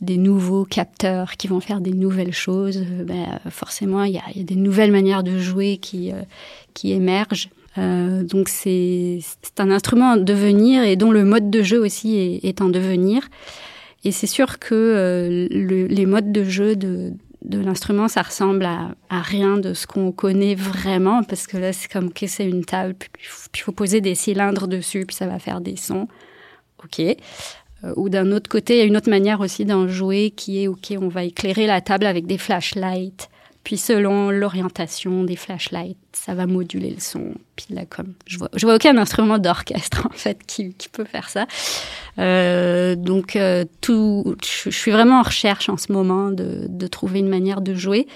des 0.00 0.16
nouveaux 0.16 0.64
capteurs 0.64 1.32
qui 1.36 1.48
vont 1.48 1.60
faire 1.60 1.80
des 1.80 1.92
nouvelles 1.92 2.32
choses, 2.32 2.78
euh, 2.78 3.04
ben, 3.04 3.40
forcément 3.50 4.04
il 4.04 4.12
y 4.14 4.18
a, 4.18 4.22
y 4.34 4.40
a 4.40 4.44
des 4.44 4.54
nouvelles 4.56 4.92
manières 4.92 5.22
de 5.22 5.38
jouer 5.38 5.76
qui, 5.76 6.12
euh, 6.12 6.22
qui 6.74 6.92
émergent. 6.92 7.50
Euh, 7.78 8.22
donc 8.22 8.48
c'est 8.48 9.20
un 9.58 9.70
instrument 9.70 10.12
en 10.12 10.16
devenir 10.16 10.82
et 10.84 10.96
dont 10.96 11.10
le 11.10 11.24
mode 11.24 11.50
de 11.50 11.62
jeu 11.62 11.80
aussi 11.80 12.16
est, 12.16 12.44
est 12.48 12.60
en 12.60 12.68
devenir. 12.68 13.22
Et 14.04 14.12
c'est 14.12 14.26
sûr 14.26 14.58
que 14.58 14.74
euh, 14.74 15.48
le- 15.50 15.86
les 15.86 16.06
modes 16.06 16.32
de 16.32 16.44
jeu 16.44 16.76
de, 16.76 17.12
de 17.44 17.58
l'instrument, 17.60 18.08
ça 18.08 18.22
ressemble 18.22 18.64
à, 18.64 18.94
à 19.10 19.22
rien 19.22 19.58
de 19.58 19.74
ce 19.74 19.86
qu'on 19.86 20.12
connaît 20.12 20.54
vraiment, 20.54 21.22
parce 21.22 21.46
que 21.46 21.56
là, 21.56 21.72
c'est 21.72 21.90
comme 21.90 22.12
que 22.12 22.26
c'est 22.26 22.44
une 22.46 22.64
table, 22.64 22.94
puis 22.98 23.08
il 23.54 23.60
faut 23.60 23.72
poser 23.72 24.00
des 24.00 24.14
cylindres 24.14 24.68
dessus, 24.68 25.04
puis 25.06 25.16
ça 25.16 25.26
va 25.26 25.38
faire 25.38 25.60
des 25.60 25.76
sons. 25.76 26.08
OK. 26.84 27.00
Euh, 27.84 27.92
ou 27.96 28.08
d'un 28.08 28.32
autre 28.32 28.48
côté, 28.48 28.74
il 28.74 28.78
y 28.78 28.82
a 28.82 28.84
une 28.84 28.96
autre 28.96 29.10
manière 29.10 29.40
aussi 29.40 29.64
d'en 29.64 29.88
jouer 29.88 30.30
qui 30.30 30.62
est, 30.62 30.68
OK, 30.68 30.92
on 31.00 31.08
va 31.08 31.24
éclairer 31.24 31.66
la 31.66 31.80
table 31.80 32.06
avec 32.06 32.26
des 32.26 32.38
flashlights. 32.38 33.28
Puis 33.64 33.76
selon 33.76 34.30
l'orientation 34.30 35.22
des 35.22 35.36
flashlights, 35.36 35.96
ça 36.12 36.34
va 36.34 36.46
moduler 36.46 36.90
le 36.90 37.00
son. 37.00 37.34
Puis 37.54 37.66
là, 37.70 37.84
comme 37.86 38.14
je 38.26 38.38
vois, 38.38 38.48
je 38.54 38.66
vois 38.66 38.74
aucun 38.74 38.96
instrument 38.98 39.38
d'orchestre 39.38 40.06
en 40.12 40.14
fait 40.14 40.38
qui, 40.46 40.74
qui 40.74 40.88
peut 40.88 41.04
faire 41.04 41.28
ça. 41.28 41.46
Euh, 42.18 42.96
donc 42.96 43.36
euh, 43.36 43.64
tout, 43.80 44.34
je, 44.42 44.70
suis 44.70 44.90
vraiment 44.90 45.20
en 45.20 45.22
recherche 45.22 45.68
en 45.68 45.76
ce 45.76 45.92
moment 45.92 46.30
de, 46.30 46.66
de 46.68 46.86
trouver 46.88 47.20
une 47.20 47.28
manière 47.28 47.60
de 47.60 47.74
jouer. 47.74 48.08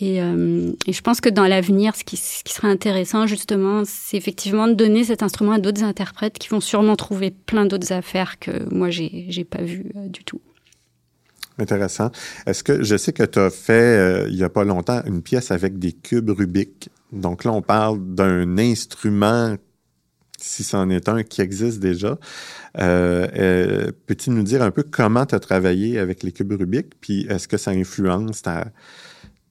Et, 0.00 0.22
euh, 0.22 0.72
et 0.86 0.92
je 0.94 1.02
pense 1.02 1.20
que 1.20 1.28
dans 1.28 1.46
l'avenir, 1.46 1.94
ce 1.94 2.04
qui, 2.04 2.16
ce 2.16 2.42
serait 2.46 2.68
intéressant 2.68 3.26
justement, 3.26 3.82
c'est 3.84 4.16
effectivement 4.16 4.66
de 4.66 4.72
donner 4.72 5.04
cet 5.04 5.22
instrument 5.22 5.52
à 5.52 5.58
d'autres 5.58 5.82
interprètes 5.82 6.38
qui 6.38 6.48
vont 6.48 6.60
sûrement 6.60 6.96
trouver 6.96 7.30
plein 7.30 7.66
d'autres 7.66 7.92
affaires 7.92 8.38
que 8.38 8.72
moi 8.74 8.88
j'ai 8.88 9.26
j'ai 9.28 9.44
pas 9.44 9.62
vues 9.62 9.92
euh, 9.96 10.08
du 10.08 10.24
tout. 10.24 10.40
Intéressant. 11.58 12.10
Est-ce 12.46 12.64
que 12.64 12.82
je 12.82 12.96
sais 12.96 13.12
que 13.12 13.24
tu 13.24 13.38
as 13.38 13.50
fait 13.50 13.72
euh, 13.98 14.28
il 14.30 14.36
y 14.36 14.42
a 14.42 14.48
pas 14.48 14.64
longtemps 14.64 15.02
une 15.04 15.20
pièce 15.20 15.50
avec 15.50 15.78
des 15.78 15.92
cubes 15.92 16.30
Rubik. 16.30 16.88
Donc 17.12 17.44
là, 17.44 17.52
on 17.52 17.60
parle 17.60 17.98
d'un 18.14 18.56
instrument, 18.56 19.56
si 20.40 20.64
c'en 20.64 20.88
est 20.88 21.10
un, 21.10 21.22
qui 21.22 21.42
existe 21.42 21.80
déjà. 21.80 22.16
Peux-tu 22.74 24.30
nous 24.30 24.44
dire 24.44 24.62
un 24.62 24.70
peu 24.70 24.82
comment 24.82 25.26
tu 25.26 25.34
as 25.34 25.40
travaillé 25.40 25.98
avec 25.98 26.22
les 26.22 26.32
cubes 26.32 26.52
Rubik? 26.52 26.98
Puis 27.02 27.26
est-ce 27.28 27.46
que 27.46 27.58
ça 27.58 27.72
influence 27.72 28.40
ta, 28.40 28.68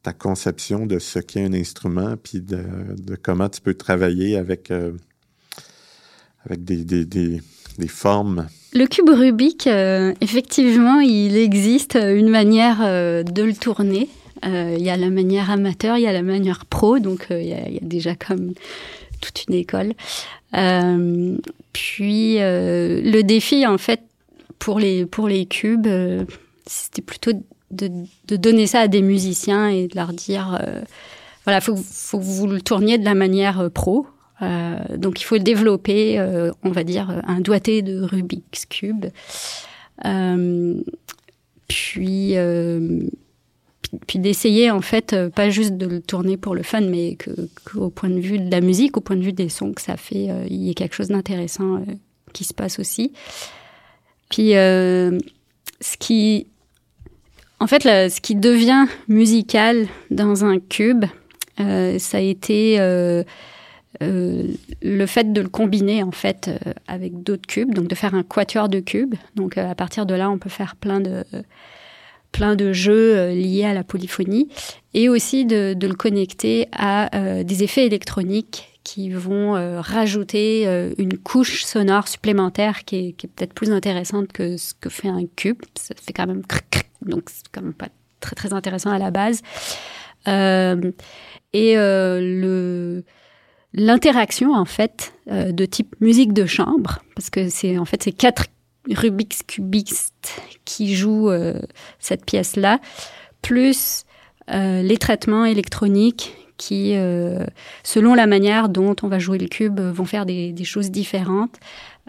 ta 0.03 0.13
conception 0.13 0.85
de 0.85 0.99
ce 0.99 1.19
qu'est 1.19 1.43
un 1.43 1.53
instrument, 1.53 2.15
puis 2.21 2.41
de, 2.41 2.63
de 2.97 3.15
comment 3.15 3.49
tu 3.49 3.61
peux 3.61 3.73
travailler 3.73 4.37
avec, 4.37 4.71
euh, 4.71 4.93
avec 6.45 6.63
des, 6.63 6.83
des, 6.85 7.05
des, 7.05 7.41
des 7.77 7.87
formes? 7.87 8.47
Le 8.73 8.85
cube 8.85 9.09
Rubik, 9.09 9.67
euh, 9.67 10.13
effectivement, 10.21 10.99
il 10.99 11.35
existe 11.35 11.95
une 11.95 12.29
manière 12.29 12.79
euh, 12.81 13.23
de 13.23 13.43
le 13.43 13.53
tourner. 13.53 14.09
Il 14.41 14.81
y 14.81 14.89
a 14.89 14.95
la 14.95 15.09
manière 15.09 15.51
amateur, 15.51 15.97
il 15.97 16.03
y 16.03 16.07
a 16.07 16.13
la 16.13 16.21
manière 16.21 16.65
pro, 16.65 16.99
donc 16.99 17.27
il 17.29 17.41
y, 17.41 17.49
y 17.49 17.77
a 17.77 17.81
déjà 17.81 18.15
comme 18.15 18.53
toute 19.19 19.43
une 19.49 19.55
école. 19.55 19.95
Puis 21.73 22.37
le 22.37 23.21
défi, 23.21 23.67
en 23.67 23.77
fait, 23.77 23.99
pour 24.57 24.79
les 24.79 25.05
pour 25.05 25.27
les 25.27 25.45
cubes, 25.45 25.89
c'était 26.65 27.01
plutôt 27.01 27.33
de, 27.71 27.89
de 28.27 28.35
donner 28.35 28.67
ça 28.67 28.81
à 28.81 28.87
des 28.87 29.01
musiciens 29.01 29.67
et 29.69 29.87
de 29.87 29.95
leur 29.95 30.13
dire, 30.13 30.59
euh, 30.61 30.81
voilà, 31.45 31.61
faut 31.61 31.75
faut 31.75 32.19
que 32.19 32.23
vous 32.23 32.47
le 32.47 32.61
tourniez 32.61 32.97
de 32.97 33.05
la 33.05 33.15
manière 33.15 33.59
euh, 33.59 33.69
pro. 33.69 34.07
Euh, 34.41 34.77
donc 34.97 35.19
il 35.19 35.25
faut 35.25 35.37
développer, 35.37 36.17
euh, 36.17 36.51
on 36.63 36.71
va 36.71 36.83
dire, 36.83 37.21
un 37.27 37.41
doigté 37.41 37.81
de 37.81 38.01
Rubik's 38.01 38.65
cube. 38.65 39.07
Euh, 40.05 40.81
puis 41.67 42.37
euh, 42.37 43.01
puis- 44.07 44.19
d'essayer 44.19 44.71
en 44.71 44.79
fait 44.81 45.13
euh, 45.13 45.29
pas 45.29 45.49
juste 45.49 45.73
de 45.77 45.85
le 45.87 46.01
tourner 46.01 46.37
pour 46.37 46.55
le 46.55 46.63
fun 46.63 46.81
mais 46.81 47.15
que 47.15 47.31
qu'au 47.65 47.89
point 47.89 48.09
de 48.09 48.19
vue 48.19 48.39
de 48.39 48.49
la 48.49 48.61
musique 48.61 48.95
au 48.97 49.01
point 49.01 49.17
de 49.17 49.21
vue 49.23 49.33
des 49.33 49.49
sons 49.49 49.73
que 49.73 49.81
ça 49.81 49.97
fait 49.97 50.29
euh, 50.29 50.45
il 50.49 50.57
y 50.63 50.69
ait 50.69 50.73
quelque 50.73 50.95
chose 50.95 51.09
d'intéressant 51.09 51.75
euh, 51.75 51.81
qui 52.31 52.45
se 52.45 52.53
passe 52.53 52.79
aussi 52.79 53.11
puis 54.29 54.55
euh, 54.55 55.17
ce 55.81 55.97
qui 55.97 56.47
en 57.59 57.67
fait 57.67 57.83
ce 57.83 58.21
qui 58.21 58.35
devient 58.35 58.85
musical 59.07 59.87
dans 60.09 60.45
un 60.45 60.59
cube 60.59 61.05
euh, 61.59 61.99
ça 61.99 62.17
a 62.17 62.21
été 62.21 62.79
euh, 62.79 63.23
euh, 64.01 64.47
le 64.81 65.05
fait 65.05 65.33
de 65.33 65.41
le 65.41 65.49
combiner 65.49 66.03
en 66.03 66.11
fait 66.11 66.47
euh, 66.47 66.73
avec 66.87 67.23
d'autres 67.23 67.47
cubes, 67.47 67.73
donc 67.73 67.87
de 67.87 67.95
faire 67.95 68.15
un 68.15 68.23
quatuor 68.23 68.69
de 68.69 68.79
cubes. 68.79 69.15
Donc 69.35 69.57
à 69.57 69.75
partir 69.75 70.05
de 70.05 70.13
là, 70.13 70.29
on 70.29 70.37
peut 70.37 70.49
faire 70.49 70.75
plein 70.75 70.99
de 70.99 71.23
plein 72.31 72.55
de 72.55 72.73
jeux 72.73 73.31
liés 73.31 73.65
à 73.65 73.73
la 73.73 73.83
polyphonie 73.83 74.49
et 74.93 75.09
aussi 75.09 75.45
de, 75.45 75.75
le 75.81 75.95
connecter 75.95 76.67
à 76.71 77.09
des 77.43 77.63
effets 77.63 77.87
électroniques 77.87 78.68
qui 78.83 79.09
vont 79.09 79.55
euh, 79.55 79.81
rajouter 79.81 80.67
euh, 80.67 80.93
une 80.97 81.17
couche 81.17 81.63
sonore 81.63 82.07
supplémentaire 82.07 82.85
qui 82.85 83.09
est, 83.09 83.27
peut-être 83.27 83.53
plus 83.53 83.71
intéressante 83.71 84.31
que 84.31 84.57
ce 84.57 84.73
que 84.73 84.89
fait 84.89 85.09
un 85.09 85.25
cube. 85.35 85.61
Ça 85.75 85.95
fait 86.01 86.13
quand 86.13 86.27
même 86.27 86.45
cric, 86.45 86.69
cric, 86.69 86.87
donc 87.01 87.23
c'est 87.27 87.47
quand 87.51 87.61
même 87.61 87.73
pas 87.73 87.89
très 88.19 88.35
très 88.35 88.53
intéressant 88.53 88.91
à 88.91 88.99
la 88.99 89.11
base. 89.11 89.41
Euh, 90.27 90.91
et 91.53 91.75
le 91.75 93.03
l'interaction 93.73 94.53
en 94.53 94.65
fait 94.65 95.13
de 95.27 95.65
type 95.65 95.95
musique 96.01 96.33
de 96.33 96.47
chambre 96.47 97.03
parce 97.15 97.29
que 97.29 97.49
c'est 97.49 97.77
en 97.77 97.85
fait 97.85 98.01
c'est 98.01 98.11
quatre 98.11 98.45
Rubik's 98.89 99.43
cubistes 99.43 100.41
qui 100.65 100.95
jouent 100.95 101.31
cette 101.99 102.25
pièce 102.25 102.55
là 102.55 102.79
plus 103.43 104.05
les 104.47 104.97
traitements 104.97 105.45
électroniques 105.45 106.35
qui 106.59 106.93
euh, 106.95 107.43
selon 107.83 108.13
la 108.13 108.27
manière 108.27 108.69
dont 108.69 108.95
on 109.01 109.07
va 109.07 109.17
jouer 109.17 109.39
le 109.39 109.47
cube 109.47 109.79
vont 109.79 110.05
faire 110.05 110.27
des, 110.27 110.51
des 110.51 110.63
choses 110.63 110.91
différentes 110.91 111.55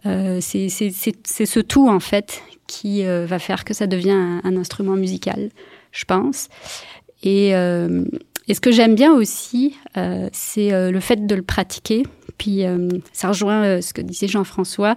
euh, 0.05 0.39
c'est 0.43 0.69
ce 0.69 1.61
tout 1.61 1.89
en 1.89 2.01
fait 2.01 2.43
qui 2.67 3.07
euh, 3.07 3.25
va 3.27 3.39
faire 3.39 3.65
que 3.65 3.73
ça 3.73 3.87
devient 3.87 4.11
un, 4.11 4.43
un 4.45 4.57
instrument 4.57 4.97
musical 4.97 5.49
je 5.93 6.05
pense 6.05 6.49
et 7.23 7.55
euh, 7.55 8.05
et 8.51 8.55
ce 8.55 8.61
que 8.61 8.73
j'aime 8.73 8.97
bien 8.97 9.13
aussi, 9.13 9.77
euh, 9.97 10.29
c'est 10.33 10.73
euh, 10.73 10.91
le 10.91 10.99
fait 10.99 11.25
de 11.25 11.35
le 11.37 11.43
pratiquer. 11.43 12.03
Puis 12.37 12.67
euh, 12.67 12.89
ça 13.13 13.29
rejoint 13.29 13.63
euh, 13.63 13.81
ce 13.81 13.93
que 13.93 14.03
disait 14.03 14.27
Jean-François. 14.27 14.97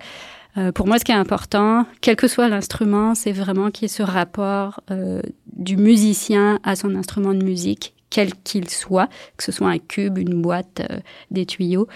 Euh, 0.57 0.71
pour 0.71 0.87
moi, 0.87 0.97
ce 0.97 1.03
qui 1.03 1.11
est 1.11 1.15
important, 1.15 1.85
quel 2.01 2.15
que 2.15 2.27
soit 2.27 2.47
l'instrument, 2.47 3.13
c'est 3.13 3.31
vraiment 3.31 3.69
qu'il 3.69 3.83
y 3.83 3.85
ait 3.85 3.89
ce 3.89 4.01
rapport 4.01 4.81
euh, 4.89 5.21
du 5.55 5.77
musicien 5.77 6.59
à 6.63 6.75
son 6.75 6.95
instrument 6.95 7.35
de 7.35 7.43
musique, 7.43 7.93
quel 8.13 8.35
qu'il 8.43 8.69
soit, 8.69 9.09
que 9.37 9.43
ce 9.43 9.51
soit 9.51 9.69
un 9.69 9.79
cube, 9.79 10.19
une 10.19 10.39
boîte, 10.39 10.81
euh, 10.81 10.99
des 11.31 11.47
tuyaux. 11.47 11.87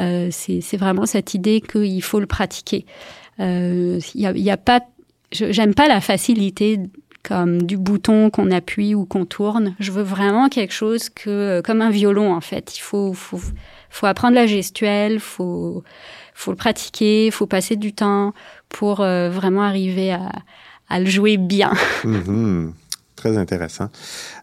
Euh, 0.00 0.28
c'est 0.32 0.76
vraiment 0.76 1.06
cette 1.06 1.32
idée 1.32 1.60
qu'il 1.60 2.02
faut 2.02 2.18
le 2.18 2.26
pratiquer. 2.26 2.84
Euh, 3.38 4.00
Il 4.16 4.32
il 4.36 4.44
y 4.44 4.56
pas, 4.56 4.80
j'aime 5.30 5.74
pas 5.74 5.86
la 5.86 6.00
facilité 6.00 6.80
comme 7.22 7.62
du 7.62 7.76
bouton 7.76 8.30
qu'on 8.30 8.50
appuie 8.50 8.96
ou 8.96 9.04
qu'on 9.04 9.26
tourne. 9.26 9.76
Je 9.78 9.92
veux 9.92 10.02
vraiment 10.02 10.48
quelque 10.48 10.74
chose 10.74 11.08
que, 11.08 11.60
comme 11.64 11.82
un 11.82 11.90
violon 11.90 12.34
en 12.34 12.40
fait. 12.40 12.76
Il 12.76 12.80
faut, 12.80 13.12
faut, 13.12 13.40
faut 13.90 14.06
apprendre 14.06 14.34
la 14.34 14.46
gestuelle, 14.48 15.20
faut, 15.20 15.84
faut 16.34 16.50
le 16.50 16.56
pratiquer, 16.56 17.30
faut 17.30 17.46
passer 17.46 17.76
du 17.76 17.92
temps 17.92 18.32
pour 18.68 19.00
euh, 19.00 19.30
vraiment 19.30 19.62
arriver 19.62 20.12
à, 20.12 20.98
le 20.98 21.06
jouer 21.06 21.36
bien. 21.36 21.72
Mhm. 22.02 22.74
Très 23.20 23.36
intéressant. 23.36 23.90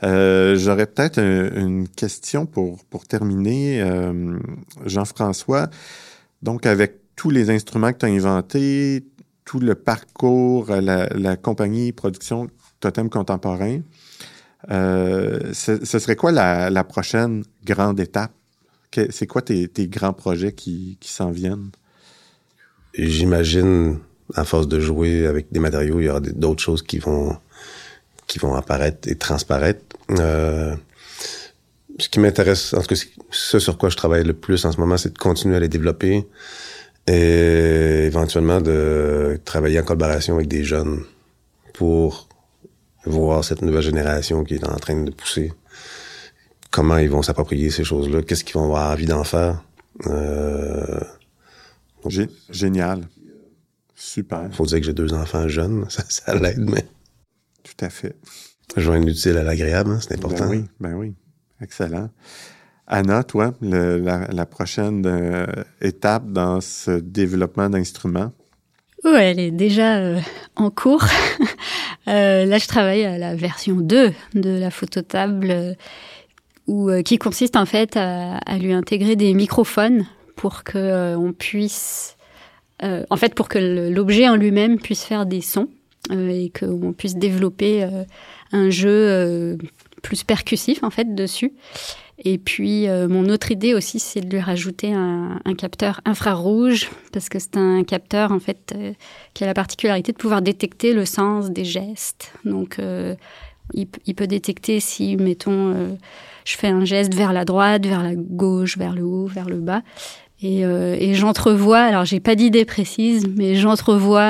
Euh, 0.04 0.56
J'aurais 0.56 0.86
peut-être 0.86 1.18
un- 1.18 1.50
une 1.56 1.88
question 1.88 2.46
pour, 2.46 2.78
terminer. 3.10 3.82
Euh, 3.82 4.38
Jean-François, 4.86 5.68
donc 6.44 6.68
avec 6.68 7.00
tous 7.16 7.32
les 7.32 7.50
instruments 7.50 7.92
que 7.92 7.98
tu 7.98 8.06
as 8.06 8.10
inventés, 8.10 9.04
tout 9.46 9.60
le 9.60 9.74
parcours, 9.74 10.68
la, 10.70 11.38
compagnie 11.38 11.92
production 11.92 12.50
Totem 12.80 13.10
Contemporain, 13.10 13.80
euh, 14.70 15.54
ce, 15.54 15.84
serait 15.84 16.16
quoi 16.16 16.32
la, 16.32 16.84
prochaine 16.84 17.44
grande 17.66 18.00
étape? 18.00 18.32
C'est 19.10 19.26
quoi 19.26 19.42
tes, 19.42 19.72
grands 19.88 20.14
projets 20.14 20.54
qui, 20.54 20.98
qui 21.00 21.12
s'en 21.12 21.32
viennent? 21.32 21.72
J'imagine, 22.94 23.98
à 24.36 24.44
force 24.44 24.68
de 24.68 24.80
jouer 24.80 25.26
avec 25.26 25.52
des 25.52 25.60
matériaux, 25.60 26.00
il 26.00 26.06
y 26.06 26.10
aura 26.10 26.20
d'autres 26.20 26.62
choses 26.62 26.84
qui 26.84 27.00
vont 27.00 27.38
qui 28.28 28.40
vont 28.40 28.54
apparaître 28.56 29.08
et 29.10 29.16
transparaître. 29.16 29.82
Euh, 30.12 30.76
ce 32.00 32.10
qui 32.10 32.20
m'intéresse, 32.20 32.74
en 32.74 32.82
tout 32.82 32.94
cas, 32.94 33.02
ce 33.32 33.60
sur 33.60 33.78
quoi 33.78 33.90
je 33.90 33.98
travaille 33.98 34.24
le 34.24 34.34
plus 34.34 34.66
en 34.66 34.72
ce 34.72 34.80
moment, 34.80 34.98
c'est 34.98 35.14
de 35.14 35.18
continuer 35.18 35.56
à 35.56 35.60
les 35.60 35.70
développer 35.70 36.28
et 37.08 38.06
éventuellement 38.06 38.62
de 38.62 39.40
travailler 39.46 39.80
en 39.80 39.84
collaboration 39.84 40.36
avec 40.36 40.48
des 40.48 40.64
jeunes 40.64 41.04
pour 41.74 42.28
voir 43.06 43.44
cette 43.44 43.62
nouvelle 43.62 43.82
génération 43.82 44.44
qui 44.44 44.56
est 44.56 44.68
en 44.68 44.76
train 44.76 45.02
de 45.02 45.12
pousser. 45.12 45.54
Comment 46.70 46.98
ils 46.98 47.10
vont 47.10 47.22
s'approprier 47.22 47.70
ces 47.72 47.86
choses-là, 47.86 48.22
qu'est-ce 48.22 48.44
qu'ils 48.44 48.56
vont 48.56 48.66
avoir 48.66 48.92
envie 48.92 49.06
d'en 49.06 49.24
faire? 49.24 49.64
Euh, 50.08 51.00
Génial. 52.50 53.08
Super. 53.96 54.50
Faut 54.52 54.66
dire 54.66 54.80
que 54.80 54.86
j'ai 54.86 54.94
deux 54.94 55.14
enfants 55.14 55.48
jeunes, 55.48 55.86
ça, 55.90 56.04
ça 56.08 56.36
l'aide, 56.36 56.70
mais. 56.70 56.86
Tout 57.68 57.86
à 57.86 57.90
fait. 57.90 58.16
Joindre 58.76 59.06
l'utile 59.06 59.38
à 59.38 59.44
l'agréable, 59.44 59.92
hein, 59.92 60.00
c'est 60.02 60.14
important. 60.14 60.46
Ben 60.46 60.52
oui, 60.52 60.66
ben 60.80 60.94
oui. 60.96 61.16
Excellent. 61.62 62.10
Anna, 62.88 63.24
toi, 63.24 63.54
la, 63.62 64.46
prochaine 64.46 65.04
euh, 65.06 65.46
étape 65.82 66.32
dans 66.32 66.62
ce 66.62 66.92
développement 66.92 67.70
d'instruments? 67.70 68.32
Oui, 69.04 69.20
elle 69.20 69.40
est 69.40 69.52
déjà 69.52 69.98
euh, 69.98 70.20
en 70.56 70.70
cours. 70.70 71.06
Euh, 72.10 72.46
là, 72.46 72.58
je 72.58 72.68
travaille 72.68 73.04
à 73.04 73.18
la 73.18 73.36
version 73.36 73.76
2 73.76 74.14
de 74.34 74.50
la 74.50 74.72
phototable, 74.72 75.76
où, 76.66 76.90
qui 77.04 77.18
consiste 77.18 77.58
en 77.58 77.66
fait 77.66 77.98
à, 77.98 78.38
à, 78.38 78.58
lui 78.58 78.72
intégrer 78.72 79.18
des 79.18 79.34
microphones 79.34 80.06
pour 80.38 80.64
que 80.64 81.18
on 81.18 81.34
puisse, 81.34 82.16
en 82.82 83.18
fait, 83.18 83.36
pour 83.36 83.50
que 83.50 83.60
l'objet 83.90 84.30
en 84.30 84.38
lui-même 84.38 84.80
puisse 84.80 85.04
faire 85.04 85.26
des 85.26 85.42
sons 85.42 85.68
et 86.12 86.52
qu'on 86.58 86.94
puisse 86.94 87.16
développer 87.16 87.88
un 88.52 88.70
jeu 88.70 89.58
plus 90.02 90.24
percussif 90.24 90.84
en 90.84 90.90
fait 90.90 91.16
dessus. 91.16 91.54
Et 92.24 92.40
puis 92.40 92.88
euh, 92.88 93.08
mon 93.08 93.26
autre 93.30 93.52
idée 93.52 93.74
aussi, 93.74 94.00
c'est 94.00 94.22
de 94.22 94.30
lui 94.30 94.40
rajouter 94.40 94.94
un, 94.94 95.40
capteur 95.58 96.02
infrarouge 96.06 96.90
parce 97.12 97.30
que 97.30 97.40
c'est 97.40 97.58
un 97.58 97.84
capteur 97.84 98.32
en 98.32 98.40
fait 98.40 98.74
euh, 98.76 98.94
qui 99.34 99.44
a 99.44 99.48
la 99.48 99.54
particularité 99.54 100.12
de 100.12 100.18
pouvoir 100.18 100.42
détecter 100.42 100.94
le 100.94 101.06
sens 101.06 101.52
des 101.52 101.66
gestes. 101.66 102.34
Donc 102.44 102.80
euh, 102.80 103.16
il, 103.74 103.88
peut 103.88 104.28
détecter 104.28 104.80
si 104.80 105.16
mettons 105.18 105.98
je 106.46 106.56
fais 106.56 106.70
un 106.70 106.86
geste 106.86 107.14
vers 107.14 107.34
la 107.34 107.46
droite, 107.46 107.86
vers 107.86 108.02
la 108.02 108.16
gauche, 108.16 108.78
vers 108.78 108.94
le 108.94 109.04
haut, 109.04 109.28
vers 109.28 109.50
le 109.50 109.58
bas. 109.58 109.82
Et, 110.42 110.62
et 110.62 111.14
j'entrevois, 111.16 111.80
alors 111.80 112.06
j'ai 112.06 112.20
pas 112.20 112.36
d'idée 112.36 112.64
précise, 112.64 113.28
mais 113.36 113.56
j'entrevois 113.56 114.24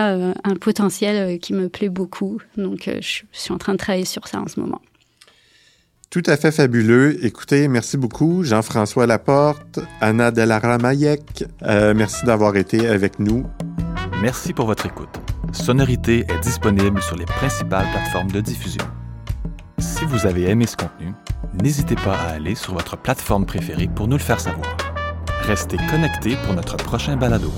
un 0.44 0.56
potentiel 0.60 1.38
qui 1.40 1.54
me 1.54 1.68
plaît 1.68 1.90
beaucoup. 1.90 2.40
Donc 2.56 2.90
je 3.02 3.24
suis 3.32 3.54
en 3.54 3.58
train 3.58 3.74
de 3.74 3.78
travailler 3.78 4.06
sur 4.06 4.28
ça 4.28 4.40
en 4.40 4.48
ce 4.48 4.60
moment. 4.60 4.82
Tout 6.10 6.24
à 6.26 6.38
fait 6.38 6.52
fabuleux. 6.52 7.24
Écoutez, 7.26 7.68
merci 7.68 7.98
beaucoup, 7.98 8.42
Jean-François 8.44 9.06
Laporte, 9.08 9.80
Anna 10.00 10.32
Delara 10.32 10.78
Mayek. 10.78 11.44
Euh, 11.64 11.94
merci 11.94 12.26
d'avoir 12.26 12.56
été 12.56 12.88
avec 12.88 13.20
nous. 13.20 13.46
Merci 14.22 14.54
pour 14.54 14.68
votre 14.68 14.86
écoute. 14.86 15.10
Sonorité 15.52 16.26
est 16.30 16.40
disponible 16.42 17.02
sur 17.02 17.18
les 17.18 17.26
principales 17.26 17.88
plateformes 17.92 18.32
de 18.32 18.40
diffusion. 18.40 18.86
Si 19.80 20.06
vous 20.06 20.26
avez 20.26 20.50
aimé 20.50 20.66
ce 20.66 20.78
contenu, 20.78 21.12
n'hésitez 21.62 21.96
pas 21.96 22.16
à 22.16 22.30
aller 22.36 22.56
sur 22.56 22.74
votre 22.74 22.96
plateforme 22.96 23.46
préférée 23.46 23.90
pour 23.94 24.08
nous 24.08 24.18
le 24.18 24.24
faire 24.24 24.40
savoir. 24.40 24.87
Restez 25.48 25.78
connectés 25.90 26.36
pour 26.44 26.54
notre 26.54 26.76
prochain 26.76 27.16
balado. 27.16 27.54